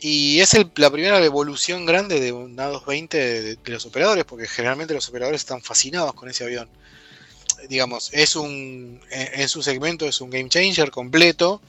[0.00, 4.94] Y es la primera evolución grande de un A220 de, de los operadores, porque generalmente
[4.94, 6.70] los operadores están fascinados con ese avión.
[7.68, 11.60] Digamos, es un en, en su segmento es un game changer completo,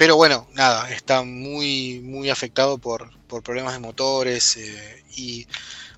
[0.00, 5.46] pero bueno, nada, está muy muy afectado por, por problemas de motores eh, y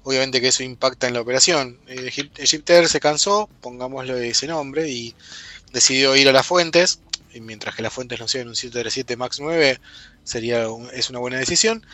[0.03, 1.79] obviamente que eso impacta en la operación.
[1.87, 5.15] Eh, Egypt- Egyptair se cansó, pongámosle ese nombre, y
[5.73, 7.01] decidió ir a las fuentes,
[7.35, 9.81] y mientras que las fuentes no sean un 737 MAX 9,
[10.25, 11.87] sería es una buena decisión.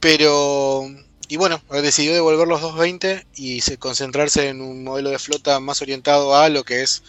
[0.00, 0.84] Pero,
[1.28, 5.80] y bueno, decidió devolver los 220 y se, concentrarse en un modelo de flota más
[5.82, 7.02] orientado a lo que es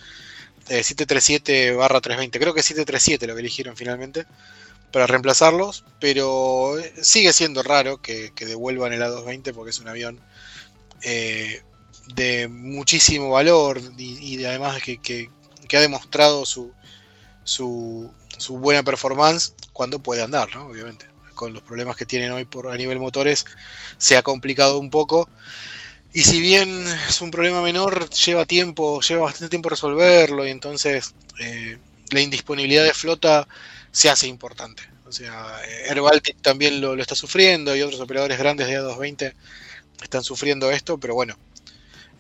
[0.69, 2.39] eh, 737-320.
[2.39, 4.25] Creo que es 737 lo que eligieron finalmente
[4.91, 9.89] para reemplazarlos, pero eh, sigue siendo raro que, que devuelvan el A220 porque es un
[9.89, 10.21] avión
[11.03, 11.61] eh,
[12.15, 15.29] de muchísimo valor y, y de- además que, que-
[15.67, 16.73] que ha demostrado su,
[17.43, 20.67] su, su buena performance cuando puede andar, ¿no?
[20.67, 21.07] obviamente.
[21.35, 23.45] Con los problemas que tienen hoy por, a nivel motores
[23.97, 25.29] se ha complicado un poco.
[26.15, 31.13] Y si bien es un problema menor, lleva tiempo, lleva bastante tiempo resolverlo y entonces
[31.41, 31.77] eh,
[32.11, 33.45] la indisponibilidad de flota
[33.91, 34.83] se hace importante.
[35.05, 38.75] O sea, eh, Air Baltic también lo, lo está sufriendo y otros operadores grandes de
[38.79, 39.35] A220
[40.01, 41.37] están sufriendo esto, pero bueno,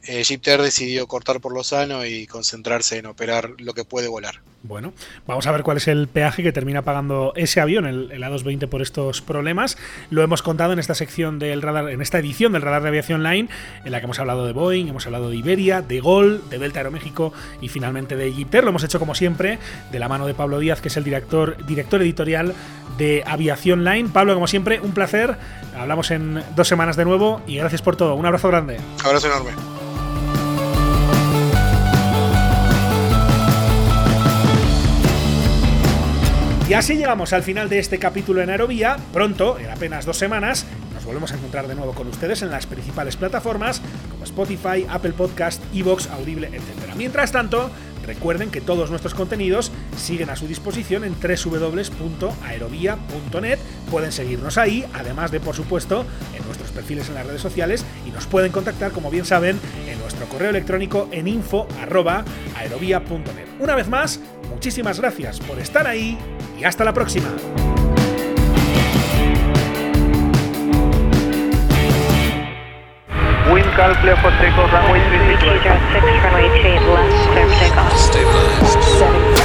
[0.07, 0.23] eh,
[0.57, 4.41] decidió cortar por lo sano y concentrarse en operar lo que puede volar.
[4.67, 4.93] Bueno,
[5.27, 8.67] vamos a ver cuál es el peaje que termina pagando ese avión, el, el A220,
[8.67, 9.77] por estos problemas.
[10.09, 13.21] Lo hemos contado en esta sección del radar, en esta edición del radar de aviación
[13.21, 13.47] line,
[13.83, 16.79] en la que hemos hablado de Boeing, hemos hablado de Iberia, de Gol, de Delta
[16.79, 18.63] Aeroméxico y finalmente de Egyptair.
[18.63, 19.59] Lo hemos hecho como siempre,
[19.91, 22.55] de la mano de Pablo Díaz, que es el director, director editorial
[22.97, 24.09] de Aviación Line.
[24.11, 25.37] Pablo, como siempre, un placer.
[25.77, 28.15] Hablamos en dos semanas de nuevo y gracias por todo.
[28.15, 28.77] Un abrazo grande.
[29.03, 29.74] Abrazo enorme.
[36.67, 38.97] Y así llegamos al final de este capítulo en Aerovía.
[39.13, 40.65] Pronto, en apenas dos semanas,
[40.95, 45.13] nos volvemos a encontrar de nuevo con ustedes en las principales plataformas como Spotify, Apple
[45.13, 46.95] Podcast, Evox, Audible, etc.
[46.97, 47.69] Mientras tanto,
[48.07, 53.59] recuerden que todos nuestros contenidos siguen a su disposición en www.aerovía.net.
[53.91, 56.03] Pueden seguirnos ahí, además de, por supuesto,
[56.35, 59.99] en nuestros perfiles en las redes sociales y nos pueden contactar, como bien saben, en
[59.99, 63.45] nuestro correo electrónico en info.aerovía.net.
[63.59, 66.17] Una vez más, muchísimas gracias por estar ahí
[66.59, 67.27] y hasta la próxima.
[73.51, 75.01] Wind calm, clear for takeoff, runway
[77.33, 79.44] 36